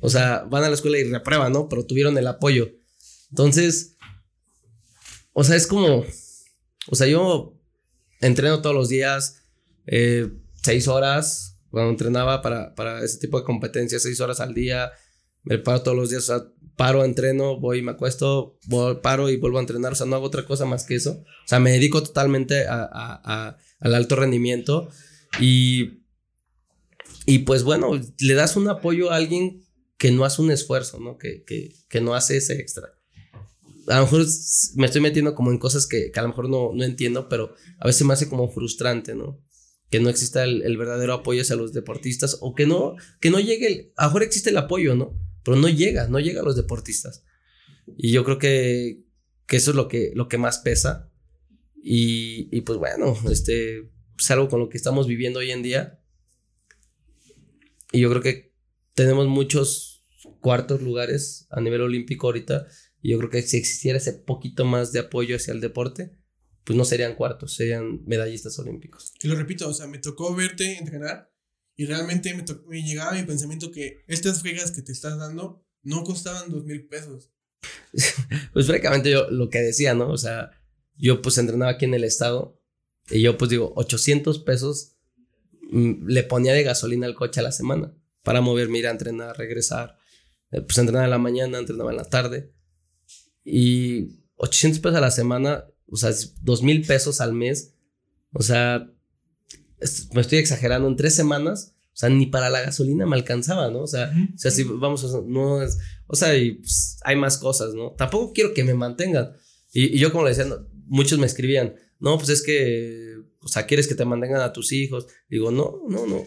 [0.00, 1.68] O sea, van a la escuela y reprueban, ¿no?
[1.68, 2.70] Pero tuvieron el apoyo.
[3.30, 3.96] Entonces,
[5.32, 6.04] o sea, es como,
[6.88, 7.58] o sea, yo
[8.20, 9.42] entreno todos los días,
[9.86, 10.30] eh,
[10.62, 14.92] seis horas, cuando entrenaba para, para ese tipo de competencias, seis horas al día,
[15.44, 18.58] me paro todos los días, o sea, paro, entreno, voy, me acuesto,
[19.02, 21.48] paro y vuelvo a entrenar, o sea, no hago otra cosa más que eso, o
[21.48, 24.88] sea, me dedico totalmente a, al alto rendimiento
[25.40, 26.00] y,
[27.26, 29.62] y pues bueno, le das un apoyo a alguien
[29.98, 31.16] que no hace un esfuerzo, ¿no?
[31.18, 32.94] Que, que, que no hace ese extra
[33.88, 34.26] a lo mejor
[34.76, 37.54] me estoy metiendo como en cosas que, que, a lo mejor no, no entiendo, pero
[37.78, 39.40] a veces me hace como frustrante, ¿no?
[39.90, 43.40] Que no exista el, el, verdadero apoyo hacia los deportistas o que no, que no
[43.40, 45.18] llegue, el, a lo mejor existe el apoyo, ¿no?
[45.44, 47.24] Pero no llega, no llega a los deportistas.
[47.96, 49.04] Y yo creo que,
[49.46, 51.10] que eso es lo que, lo que más pesa.
[51.82, 53.78] Y, y pues bueno, este
[54.18, 56.00] es con lo que estamos viviendo hoy en día.
[57.92, 58.54] Y yo creo que
[58.94, 60.04] tenemos muchos
[60.40, 62.66] cuartos lugares a nivel olímpico ahorita
[63.00, 66.16] y yo creo que si existiera ese poquito más de apoyo hacia el deporte,
[66.64, 69.12] pues no serían cuartos, serían medallistas olímpicos.
[69.22, 71.30] Y lo repito, o sea, me tocó verte entrenar
[71.76, 76.04] y realmente me, me llegaba mi pensamiento que estas fregas que te estás dando no
[76.04, 77.30] costaban dos mil pesos.
[78.52, 80.10] pues francamente yo lo que decía, ¿no?
[80.10, 80.50] O sea,
[80.96, 82.60] yo pues entrenaba aquí en el estado
[83.10, 84.96] y yo pues digo, 800 pesos
[85.70, 89.36] mm, le ponía de gasolina al coche a la semana para moverme, ir a entrenar,
[89.36, 89.98] regresar.
[90.50, 92.52] Eh, pues entrenaba en la mañana, entrenaba en la tarde.
[93.44, 96.10] Y 800 pesos a la semana, o sea,
[96.40, 97.74] 2 mil pesos al mes.
[98.32, 98.90] O sea,
[100.12, 103.80] me estoy exagerando, en tres semanas, o sea, ni para la gasolina me alcanzaba, ¿no?
[103.80, 107.74] O sea, o sea si vamos, no es, o sea, y, pues, hay más cosas,
[107.74, 107.92] ¿no?
[107.92, 109.32] Tampoco quiero que me mantengan.
[109.72, 110.46] Y, yo como le decía,
[110.86, 114.72] muchos me escribían, no, pues es que, o sea, quieres que te mantengan a tus
[114.72, 115.06] hijos.
[115.28, 116.26] Digo, no, no, no.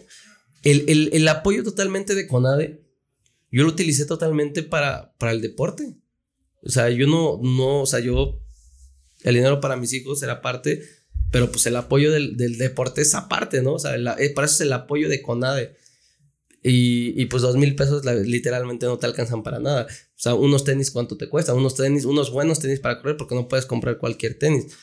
[0.62, 2.82] El, el, el apoyo totalmente de CONADE,
[3.50, 5.96] yo lo utilicé totalmente para, para el deporte.
[6.62, 8.40] O sea, yo no, no, o sea, yo,
[9.22, 10.82] el dinero para mis hijos era parte,
[11.30, 13.74] pero pues el apoyo del, del deporte es aparte, ¿no?
[13.74, 15.76] O sea, eh, para eso es el apoyo de CONADE.
[16.62, 19.84] Y, y pues dos mil pesos literalmente no te alcanzan para nada.
[19.84, 21.54] O sea, unos tenis, ¿cuánto te cuesta?
[21.54, 24.76] Unos tenis, unos buenos tenis para correr, porque no puedes comprar cualquier tenis.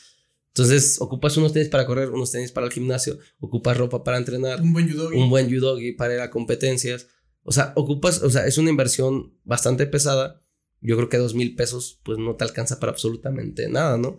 [0.48, 4.62] Entonces, ocupas unos tenis para correr, unos tenis para el gimnasio, ocupas ropa para entrenar.
[4.62, 5.16] Un buen judogi.
[5.16, 7.08] Un buen judogi para ir a competencias.
[7.42, 10.40] O sea, ocupas, o sea, es una inversión bastante pesada
[10.80, 14.18] yo creo que dos mil pesos pues no te alcanza para absolutamente nada, ¿no?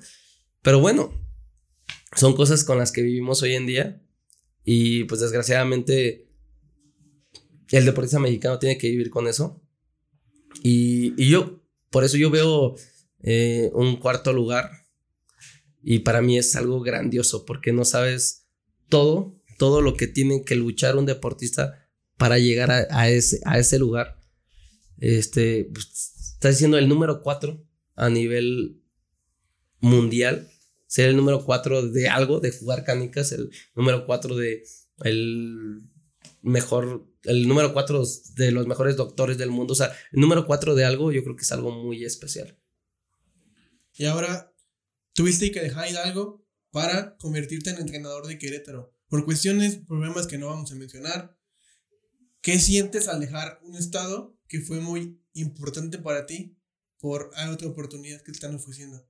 [0.62, 1.14] Pero bueno,
[2.16, 4.02] son cosas con las que vivimos hoy en día
[4.64, 6.30] y pues desgraciadamente
[7.72, 9.62] el deportista mexicano tiene que vivir con eso.
[10.64, 12.76] Y, y yo, por eso yo veo
[13.22, 14.70] eh, un cuarto lugar
[15.84, 18.48] y para mí es algo grandioso porque no sabes
[18.90, 21.88] todo, todo lo que tiene que luchar un deportista
[22.18, 24.20] para llegar a, ese, a ese lugar.
[24.98, 28.84] Este, pues, Estás diciendo el número 4 a nivel
[29.80, 30.48] mundial.
[30.88, 34.64] Ser el número 4 de algo, de jugar canicas, el número 4 de
[35.04, 35.84] el
[36.42, 38.04] mejor, el número 4
[38.36, 39.74] de los mejores doctores del mundo.
[39.74, 42.58] O sea, el número 4 de algo yo creo que es algo muy especial.
[43.94, 44.54] Y ahora,
[45.14, 48.94] tuviste que dejar algo para convertirte en entrenador de Querétaro.
[49.08, 51.38] Por cuestiones, problemas que no vamos a mencionar.
[52.42, 56.58] ¿Qué sientes al dejar un estado que fue muy importante para ti
[57.00, 59.08] por otra oportunidad que te están ofreciendo?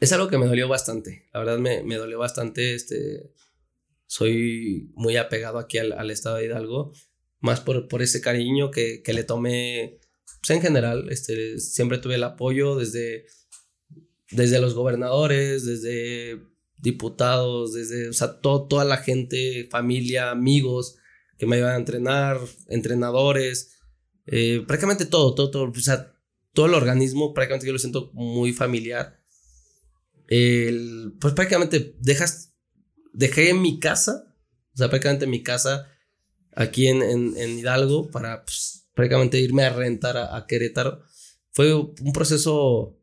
[0.00, 1.28] Es algo que me dolió bastante.
[1.32, 2.74] La verdad me, me dolió bastante.
[2.74, 3.32] Este,
[4.06, 6.92] soy muy apegado aquí al, al estado de Hidalgo,
[7.38, 10.00] más por, por ese cariño que, que le tomé.
[10.40, 13.26] Pues en general, este, siempre tuve el apoyo desde,
[14.30, 16.40] desde los gobernadores, desde
[16.78, 20.96] diputados, desde, o sea, toda la gente, familia, amigos
[21.36, 22.38] que me iban a entrenar,
[22.68, 23.78] entrenadores.
[24.26, 26.14] Eh, prácticamente todo, todo, todo, o sea,
[26.52, 29.19] todo el organismo prácticamente yo lo siento muy familiar.
[30.30, 32.54] Pues prácticamente dejas,
[33.12, 34.34] dejé en mi casa,
[34.72, 35.88] o sea, prácticamente en mi casa
[36.54, 41.02] aquí en, en, Hidalgo para pues, prácticamente irme a rentar a, Querétaro.
[41.50, 43.00] Fue un proceso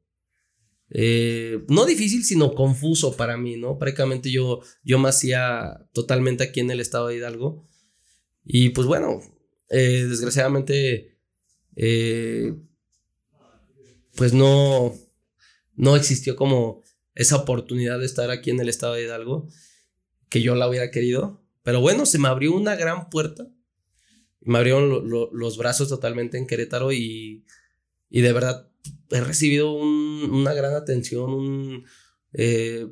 [0.90, 3.78] eh, no difícil, sino confuso para mí, ¿no?
[3.78, 7.68] Prácticamente yo, yo me hacía totalmente aquí en el estado de Hidalgo.
[8.46, 9.20] Y pues bueno,
[9.70, 11.18] eh, desgraciadamente
[11.76, 12.56] eh,
[14.16, 14.96] pues no,
[15.76, 16.84] no existió como
[17.18, 19.48] esa oportunidad de estar aquí en el estado de Hidalgo
[20.30, 21.42] que yo la hubiera querido.
[21.64, 23.48] Pero bueno, se me abrió una gran puerta.
[24.42, 27.44] Me abrieron los brazos totalmente en Querétaro y,
[28.10, 28.70] y de verdad
[29.10, 31.86] he recibido una gran atención,
[32.34, 32.88] eh,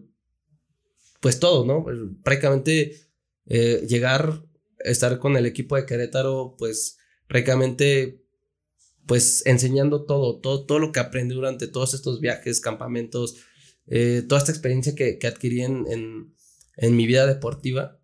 [1.19, 1.86] pues todo, ¿no?
[2.23, 2.99] Prácticamente
[3.45, 4.43] eh, llegar,
[4.80, 6.97] estar con el equipo de Querétaro, pues
[7.28, 8.21] prácticamente
[9.05, 13.38] pues enseñando todo, todo, todo lo que aprendí durante todos estos viajes, campamentos,
[13.88, 15.86] eh, toda esta experiencia que, que adquirí en,
[16.77, 17.99] en mi vida deportiva.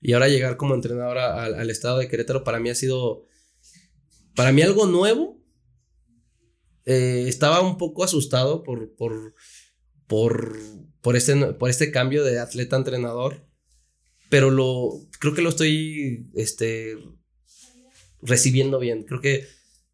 [0.00, 3.24] Y ahora llegar como entrenador al estado de Querétaro para mí ha sido,
[4.36, 5.42] para mí algo nuevo.
[6.84, 9.34] Eh, estaba un poco asustado por, por,
[10.06, 10.58] por,
[11.00, 13.48] por, este, por este cambio de atleta a entrenador,
[14.28, 16.98] pero lo, creo que lo estoy este,
[18.20, 19.04] recibiendo bien.
[19.04, 19.46] Creo que,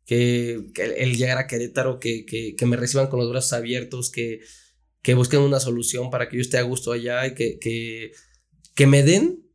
[0.04, 0.60] que,
[0.98, 4.40] el llegar a Querétaro, que, que, me reciban con los brazos abiertos, que,
[5.02, 8.12] que busquen una solución para que yo esté a gusto allá y que, que,
[8.74, 9.50] que me den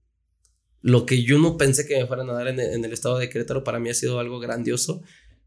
[0.85, 3.63] lo que yo no pensé que me fueran a dar en, el estado de Querétaro,
[3.63, 5.01] para mí ha sido algo grandioso.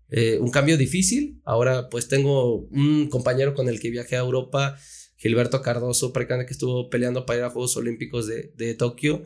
[0.08, 1.40] Eh, un cambio difícil.
[1.44, 4.76] Ahora pues tengo un compañero con el que viajé a Europa,
[5.16, 9.22] Gilberto Cardoso, que estuvo peleando para ir a Juegos Olímpicos de, de Tokio.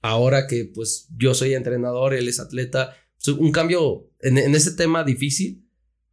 [0.00, 2.96] Ahora que pues yo soy entrenador, él es atleta.
[3.38, 5.68] Un cambio en, en ese tema difícil,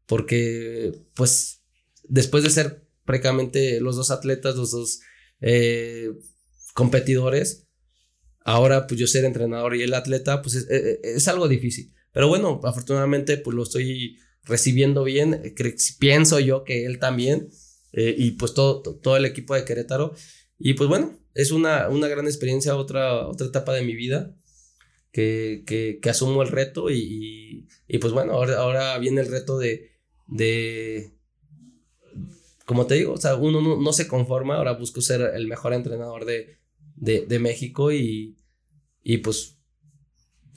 [0.07, 1.63] porque pues
[2.03, 4.99] después de ser prácticamente los dos atletas, los dos
[5.41, 6.09] eh,
[6.73, 7.67] competidores.
[8.43, 11.93] Ahora, pues yo ser entrenador y el atleta, pues es, algo difícil.
[12.11, 15.55] Pero bueno, afortunadamente, pues lo estoy recibiendo bien.
[15.99, 17.49] Pienso yo que él también.
[17.93, 20.13] Eh, y pues todo, todo el equipo de Querétaro.
[20.59, 24.35] Y pues bueno, es una, una gran experiencia, otra, otra etapa de mi vida.
[25.11, 29.91] Que, que, asumo el reto y, y, pues bueno, ahora, ahora viene el reto de,
[30.27, 31.14] de,
[32.65, 36.25] como te digo, o sea, uno no, se conforma, ahora busco ser el mejor entrenador
[36.25, 36.57] de,
[36.95, 38.39] de, México y,
[39.03, 39.59] y, pues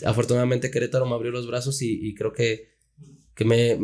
[0.04, 2.70] afortunadamente Querétaro me abrió los brazos y, creo que,
[3.34, 3.78] que me,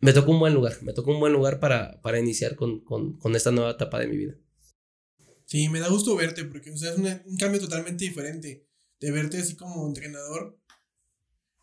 [0.00, 3.16] me tocó un buen lugar, me tocó un buen lugar para, para iniciar con, con,
[3.18, 4.34] con esta nueva etapa de mi vida.
[5.44, 8.66] Sí, me da gusto verte porque o sea, es un cambio totalmente diferente
[9.00, 10.58] de verte así como entrenador.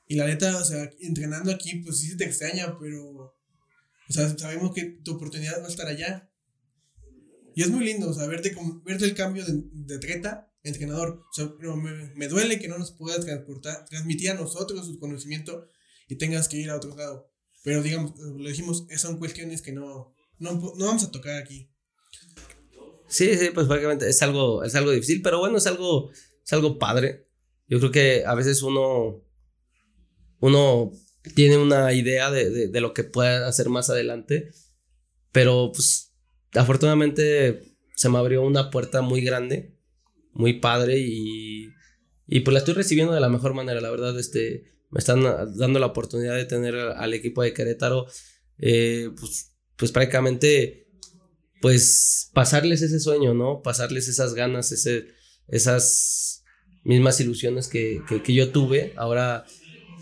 [0.05, 3.32] Y la neta, o sea, entrenando aquí, pues sí se te extraña, pero
[4.13, 6.29] o sea, sabemos que tu oportunidad va a estar allá.
[7.55, 8.55] Y es muy lindo, o sea, verte,
[8.85, 11.23] verte el cambio de, de atleta entrenador.
[11.31, 14.99] O sea, pero me, me, duele que no nos puedas transportar, transmitir a nosotros su
[14.99, 15.67] conocimiento
[16.07, 17.31] y tengas que ir a otro lado.
[17.63, 21.71] Pero digamos, lo dijimos, son cuestiones que no, no, no vamos a tocar aquí.
[23.07, 26.77] Sí, sí, pues prácticamente es algo, es algo difícil, pero bueno, es algo, es algo
[26.77, 27.27] padre.
[27.67, 29.23] Yo creo que a veces uno,
[30.39, 30.91] uno
[31.35, 34.51] tiene una idea de, de, lo que puede hacer más adelante,
[35.31, 36.13] pero pues
[36.53, 39.77] afortunadamente se me abrió una puerta muy grande,
[40.33, 41.69] muy padre y,
[42.27, 45.79] y pues la estoy recibiendo de la mejor manera, la verdad, este, me están dando
[45.79, 48.05] la oportunidad de tener al equipo de Querétaro,
[48.59, 50.87] eh, pues, pues prácticamente,
[51.61, 53.61] pues pasarles ese sueño, ¿no?
[53.61, 55.07] Pasarles esas ganas, ese,
[55.47, 56.43] esas
[56.83, 59.45] mismas ilusiones que, que yo tuve, ahora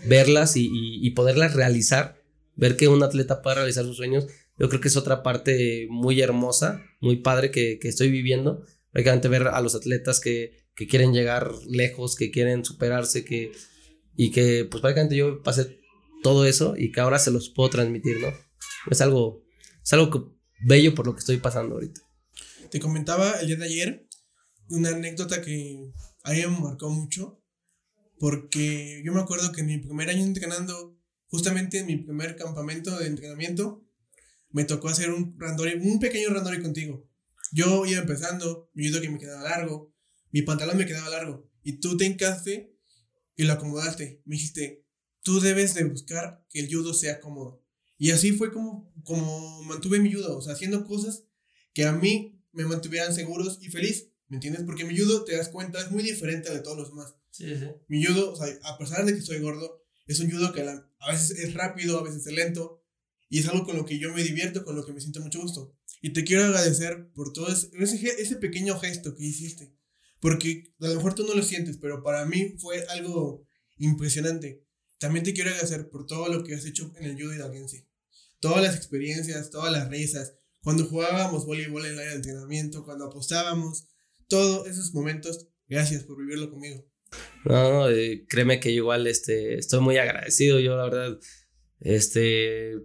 [0.04, 2.22] verlas y, poderlas realizar,
[2.56, 4.26] ver que un atleta puede realizar sus sueños,
[4.58, 8.64] yo creo que es otra parte muy hermosa, muy padre que, estoy viviendo.
[8.90, 13.52] Prácticamente ver a los atletas que, quieren llegar lejos, que quieren superarse, que,
[14.16, 15.78] y que pues prácticamente yo pasé
[16.22, 18.28] todo eso y que ahora se los puedo transmitir, ¿no?
[18.90, 19.44] Es algo,
[19.82, 22.00] es algo bello por lo que estoy pasando ahorita.
[22.70, 24.08] Te comentaba el día de ayer
[24.68, 25.92] una anécdota que
[26.24, 27.41] a mí me marcó mucho
[28.22, 30.96] porque yo me acuerdo que en mi primer año entrenando,
[31.26, 33.84] justamente en mi primer campamento de entrenamiento,
[34.50, 37.04] me tocó hacer un randori, un pequeño randori contigo.
[37.50, 39.92] Yo iba empezando, mi judo que me quedaba largo,
[40.30, 42.78] mi pantalón me quedaba largo, y tú te encaste
[43.34, 44.22] y lo acomodaste.
[44.24, 44.86] Me dijiste,
[45.22, 47.66] tú debes de buscar que el judo sea cómodo.
[47.98, 51.24] Y así fue como, como mantuve mi judo, o sea, haciendo cosas
[51.74, 54.62] que a mí me mantuvieran seguros y feliz, ¿me entiendes?
[54.62, 57.16] Porque mi judo, te das cuenta, es muy diferente de todos los demás.
[57.88, 61.10] Mi judo, o sea, a pesar de que soy gordo, es un judo que a,
[61.10, 62.84] veces es rápido, a veces es lento.
[63.28, 65.40] Y es algo con lo que yo me divierto, con lo que me siento mucho
[65.40, 65.74] gusto.
[66.02, 67.70] Y te quiero agradecer por todo ese,
[68.20, 69.74] ese pequeño gesto que hiciste.
[70.20, 73.46] Porque a lo mejor tú no lo sientes, pero para mí fue algo
[73.78, 74.66] impresionante.
[74.98, 77.88] También te quiero agradecer por todo lo que has hecho en el judo hidalguense.
[78.38, 80.34] Todas las experiencias, todas las risas.
[80.62, 83.88] Cuando jugábamos voleibol en el área de entrenamiento, cuando apostábamos.
[84.28, 86.91] Todos esos momentos, gracias por vivirlo conmigo.
[87.44, 90.60] No, eh, créeme que igual este, estoy muy agradecido.
[90.60, 91.18] Yo, la verdad,
[91.80, 92.78] este,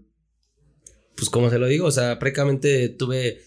[1.16, 3.42] pues como se lo digo, o sea, prácticamente tuve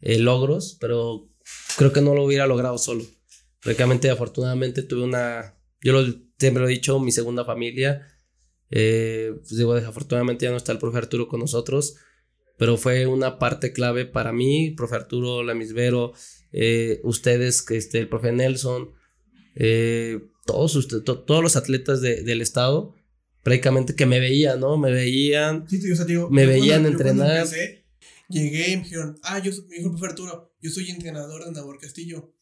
[0.00, 1.30] eh, logros, pero
[1.76, 3.04] creo que no lo hubiera logrado solo.
[3.62, 6.02] Prácticamente, afortunadamente, tuve una, yo lo,
[6.38, 8.06] siempre lo he dicho, mi segunda familia.
[8.70, 11.96] Eh, pues digo, desafortunadamente ya no está el profe Arturo con nosotros,
[12.56, 16.12] pero fue una parte clave para mí, profe Arturo, la Misvero,
[17.02, 18.92] ustedes, que este, el profe Nelson,
[19.54, 22.94] eh, todos, todos los atletas del estado,
[23.42, 24.76] prácticamente que me veían, ¿no?
[24.76, 25.66] Me veían,
[26.30, 27.46] me veían entrenar.
[28.28, 31.78] llegué y me dijeron, ah, yo, me dijo el Arturo, yo soy entrenador de Nabor
[31.78, 32.34] Castillo.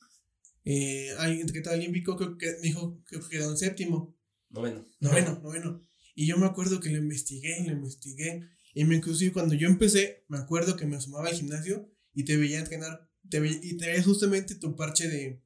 [0.64, 4.16] eh, hay etiqueta olímpico, creo que me dijo que quedó en séptimo.
[4.50, 4.86] Noveno.
[5.00, 5.86] Noveno, noveno.
[6.14, 8.42] Y yo me acuerdo que lo investigué, lo investigué.
[8.74, 12.36] Y me inclusive cuando yo empecé, me acuerdo que me asomaba al gimnasio y te
[12.36, 13.08] veía entrenar.
[13.28, 15.42] Te veía, y te veía justamente tu parche de,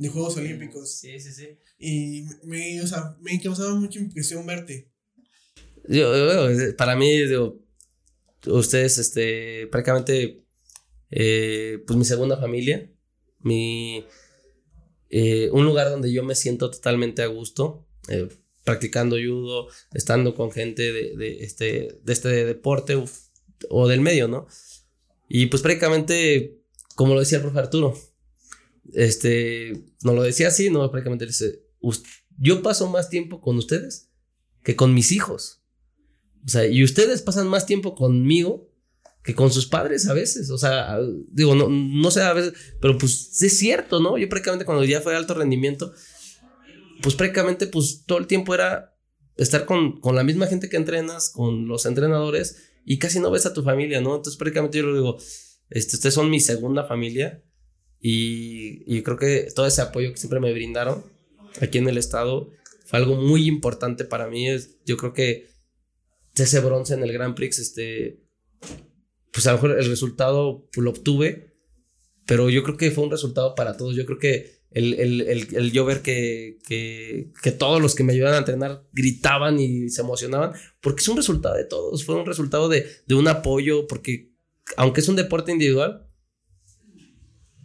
[0.00, 0.98] de Juegos Olímpicos.
[0.98, 1.58] Sí, sí, sí.
[1.78, 4.90] Y me, o sea, me causaba mucha impresión verte.
[5.86, 7.60] Yo, yo, para mí, digo,
[8.46, 10.42] ustedes, este, prácticamente,
[11.10, 12.90] eh, pues mi segunda familia,
[13.40, 14.06] mi,
[15.10, 18.28] eh, un lugar donde yo me siento totalmente a gusto, eh,
[18.64, 22.96] practicando judo, estando con gente de, de, este, de este deporte
[23.68, 24.46] o del medio, ¿no?
[25.28, 26.58] Y pues prácticamente,
[26.94, 28.09] como lo decía el profe Arturo,
[28.94, 31.62] este, no lo decía así, no, prácticamente dice,
[32.38, 34.10] yo paso más tiempo con ustedes
[34.62, 35.62] que con mis hijos.
[36.44, 38.70] O sea, y ustedes pasan más tiempo conmigo
[39.22, 40.50] que con sus padres a veces.
[40.50, 40.98] O sea,
[41.30, 44.16] digo, no, no sé a veces, pero pues es cierto, ¿no?
[44.16, 45.92] Yo prácticamente cuando ya fue alto rendimiento,
[47.02, 48.96] pues prácticamente pues todo el tiempo era
[49.36, 53.46] estar con, con la misma gente que entrenas, con los entrenadores y casi no ves
[53.46, 54.16] a tu familia, ¿no?
[54.16, 55.18] Entonces prácticamente yo lo digo,
[55.68, 57.42] este, ustedes son mi segunda familia
[58.00, 61.04] y, y creo que todo ese apoyo que siempre me brindaron
[61.60, 62.50] aquí en el estado
[62.86, 64.46] fue algo muy importante para mí.
[64.86, 65.48] Yo creo que
[66.34, 68.22] ese bronce en el Grand Prix, este,
[69.32, 71.54] pues a lo mejor el resultado pues, lo obtuve,
[72.26, 73.94] pero yo creo que fue un resultado para todos.
[73.94, 78.04] Yo creo que el, el, el, el yo ver que, que, que, todos los que
[78.04, 82.14] me ayudaban a entrenar gritaban y se emocionaban, porque es un resultado de todos, fue
[82.14, 84.32] un resultado de, de un apoyo, porque
[84.76, 86.08] aunque es un deporte individual,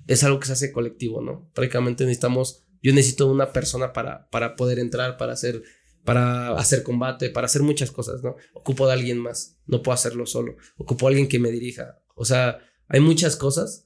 [0.08, 1.50] es algo que se hace colectivo, ¿no?
[1.54, 5.64] Prácticamente necesitamos, yo necesito una persona para, para poder entrar, para hacer,
[6.04, 8.36] para hacer combate, para hacer muchas cosas, ¿no?
[8.54, 12.26] Ocupo de alguien más, no puedo hacerlo solo, ocupo de alguien que me dirija, o
[12.26, 13.86] sea, hay muchas cosas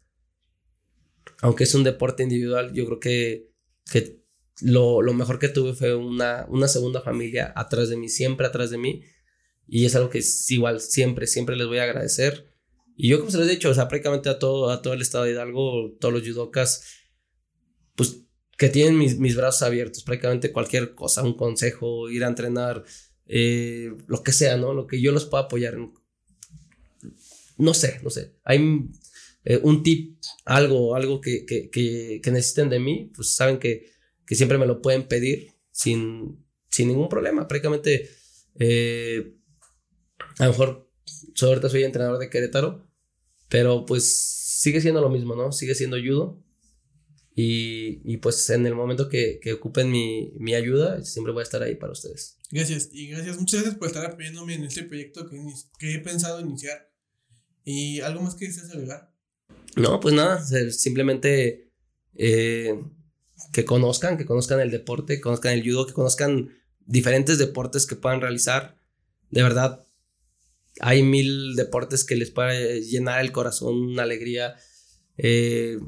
[1.41, 3.51] aunque es un deporte individual, yo creo que,
[3.91, 4.23] que
[4.61, 8.69] lo, lo, mejor que tuve fue una, una segunda familia atrás de mí, siempre atrás
[8.71, 9.03] de mí.
[9.67, 12.48] Y es algo que es igual, siempre, siempre les voy a agradecer.
[13.01, 15.01] Y yo, como se les he dicho, o sea, prácticamente a todo, a todo el
[15.01, 16.83] estado de Hidalgo, todos los judokas,
[17.95, 18.25] pues
[18.57, 22.83] que tienen mis, mis brazos abiertos, prácticamente cualquier cosa, un consejo, ir a entrenar,
[23.25, 24.73] eh, lo que sea, ¿no?
[24.73, 25.77] Lo que yo los pueda apoyar.
[27.55, 28.35] No sé, no sé.
[28.43, 28.89] Hay
[29.45, 33.93] eh, un tip, algo, algo que, que, que, necesiten de mí, pues saben que,
[34.25, 37.47] que siempre me lo pueden pedir sin, sin ningún problema.
[37.47, 38.09] Prácticamente,
[38.59, 39.37] eh,
[40.37, 40.91] a lo mejor
[41.33, 42.88] soy, ahorita soy entrenador de Querétaro,
[43.49, 44.05] pero pues
[44.59, 45.51] sigue siendo lo mismo, ¿no?
[45.51, 46.41] Sigue siendo judo.
[47.35, 51.43] Y, y pues en el momento que, que ocupen mi, mi, ayuda, siempre voy a
[51.43, 52.37] estar ahí para ustedes.
[52.51, 55.37] Gracias, y gracias, muchas gracias por estar apoyándome en este proyecto que,
[55.77, 56.91] que he pensado iniciar.
[57.63, 59.13] ¿Y algo más que deseas agregar?
[59.77, 61.71] No, pues nada, simplemente
[62.15, 62.83] eh,
[63.53, 66.49] que conozcan, que conozcan el deporte, que conozcan el judo, que conozcan
[66.85, 68.77] diferentes deportes que puedan realizar.
[69.29, 69.85] De verdad,
[70.79, 74.55] hay mil deportes que les puede llenar el corazón, una alegría.
[75.17, 75.79] Eh,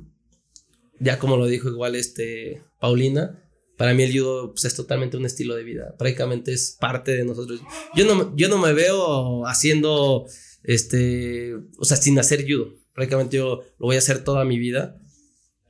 [0.99, 3.43] ya como lo dijo igual este Paulina,
[3.77, 7.23] para mí el judo pues, es totalmente un estilo de vida, prácticamente es parte de
[7.23, 7.61] nosotros.
[7.95, 10.27] Yo no, yo no me veo haciendo,
[10.63, 14.97] este, o sea, sin hacer judo prácticamente yo lo voy a hacer toda mi vida.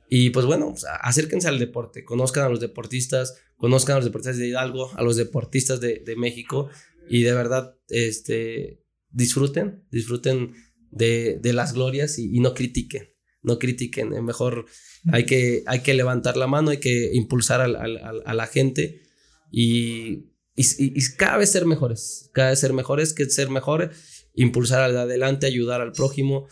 [0.08, 4.48] Y pues bueno, acérquense al deporte, conozcan a los deportistas, conozcan a los deportistas de
[4.48, 6.68] Hidalgo, a los deportistas de, de México
[7.08, 8.81] y de verdad este,
[9.12, 10.54] disfruten, disfruten
[10.90, 13.08] de, de las glorias y, y, no critiquen,
[13.42, 14.66] no critiquen, eh, mejor
[15.12, 19.02] hay que, hay que levantar la mano, hay que impulsar al, al, a la gente
[19.50, 23.90] y, y, y, cada vez ser mejores, cada vez ser mejores, que ser mejores,
[24.34, 26.48] impulsar al adelante, ayudar al prójimo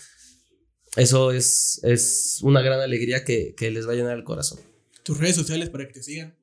[0.97, 4.59] eso es, es una gran alegría que, que, les va a llenar el corazón.
[5.05, 6.37] Tus redes sociales para que te sigan.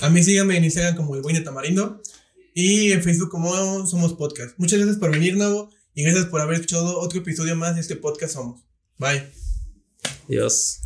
[0.01, 2.01] A mí síganme en Instagram como el buen de tamarindo
[2.53, 4.57] y en Facebook como Somos Podcast.
[4.57, 7.97] Muchas gracias por venir, Nabo, y gracias por haber escuchado otro episodio más de este
[7.97, 8.62] podcast Somos.
[8.97, 9.30] Bye.
[10.28, 10.80] Adiós.